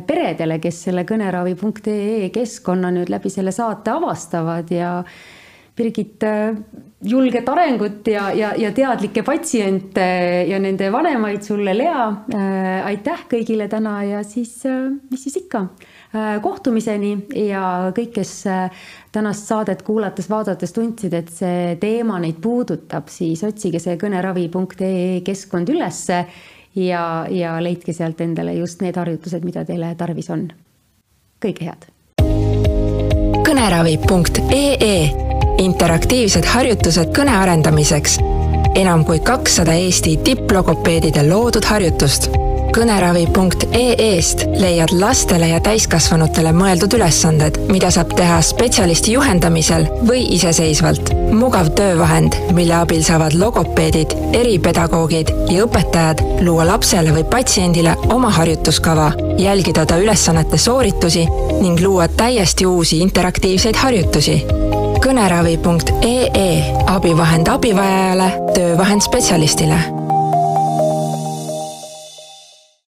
peredele, 0.06 0.58
kes 0.58 0.82
selle 0.88 1.04
kõneravi.ee 1.08 2.30
keskkonna 2.34 2.90
nüüd 2.90 3.08
läbi 3.12 3.30
selle 3.30 3.52
saate 3.54 3.90
avastavad 3.90 4.70
ja 4.74 4.92
Birgit, 5.78 6.22
äh, 6.22 6.56
julget 7.04 7.48
arengut 7.48 8.06
ja, 8.10 8.32
ja, 8.34 8.50
ja 8.58 8.72
teadlikke 8.74 9.22
patsiente 9.22 10.06
ja 10.48 10.58
nende 10.58 10.90
vanemaid 10.92 11.44
sulle, 11.46 11.74
Lea. 11.78 12.06
Äh, 12.34 12.86
aitäh 12.88 13.22
kõigile 13.30 13.68
täna 13.70 14.00
ja 14.02 14.24
siis, 14.26 14.56
äh, 14.66 14.88
mis 15.10 15.22
siis 15.28 15.38
ikka, 15.44 15.68
kohtumiseni 16.42 17.10
ja 17.36 17.92
kõik, 17.92 18.14
kes 18.16 18.30
tänast 19.12 19.44
saadet 19.44 19.82
kuulates, 19.84 20.30
vaadates 20.32 20.72
tundsid, 20.72 21.12
et 21.12 21.28
see 21.28 21.74
teema 21.82 22.16
neid 22.22 22.38
puudutab, 22.40 23.10
siis 23.12 23.42
otsige 23.44 23.76
see 23.76 23.98
kõneravi.ee 24.00 25.20
keskkond 25.26 25.68
ülesse 25.68 26.22
ja, 26.80 27.04
ja 27.28 27.58
leidke 27.60 27.92
sealt 27.92 28.24
endale 28.24 28.56
just 28.56 28.80
need 28.80 28.96
harjutused, 28.96 29.44
mida 29.44 29.68
teile 29.68 29.92
tarvis 30.00 30.32
on. 30.32 30.48
kõike 31.44 31.68
head. 31.68 31.90
kõneravi.ee 33.44 35.37
interaktiivsed 35.58 36.46
harjutused 36.46 37.14
kõne 37.16 37.34
arendamiseks. 37.34 38.18
enam 38.78 39.04
kui 39.04 39.18
kakssada 39.20 39.74
Eesti 39.74 40.16
tipplogopeedide 40.24 41.24
loodud 41.28 41.64
harjutust. 41.64 42.30
kõneravi.ee-st 42.76 44.44
leiad 44.60 44.92
lastele 45.00 45.48
ja 45.48 45.60
täiskasvanutele 45.60 46.52
mõeldud 46.52 46.94
ülesanded, 46.94 47.58
mida 47.72 47.90
saab 47.90 48.12
teha 48.14 48.42
spetsialisti 48.42 49.12
juhendamisel 49.12 49.88
või 50.06 50.26
iseseisvalt. 50.36 51.12
mugav 51.32 51.72
töövahend, 51.74 52.36
mille 52.52 52.74
abil 52.74 53.02
saavad 53.02 53.34
logopeedid, 53.34 54.14
eripedagoogid 54.32 55.34
ja 55.50 55.64
õpetajad 55.66 56.22
luua 56.40 56.66
lapsele 56.66 57.12
või 57.12 57.24
patsiendile 57.24 57.96
oma 58.14 58.30
harjutuskava, 58.30 59.12
jälgida 59.38 59.86
ta 59.86 59.98
ülesannete 59.98 60.58
sooritusi 60.58 61.26
ning 61.60 61.80
luua 61.80 62.08
täiesti 62.08 62.66
uusi 62.66 62.98
interaktiivseid 62.98 63.76
harjutusi 63.76 64.42
kõneravi.ee 65.04 66.50
abivahend 66.86 67.48
abivajajale, 67.48 68.32
töövahend 68.54 69.04
spetsialistile 69.06 69.97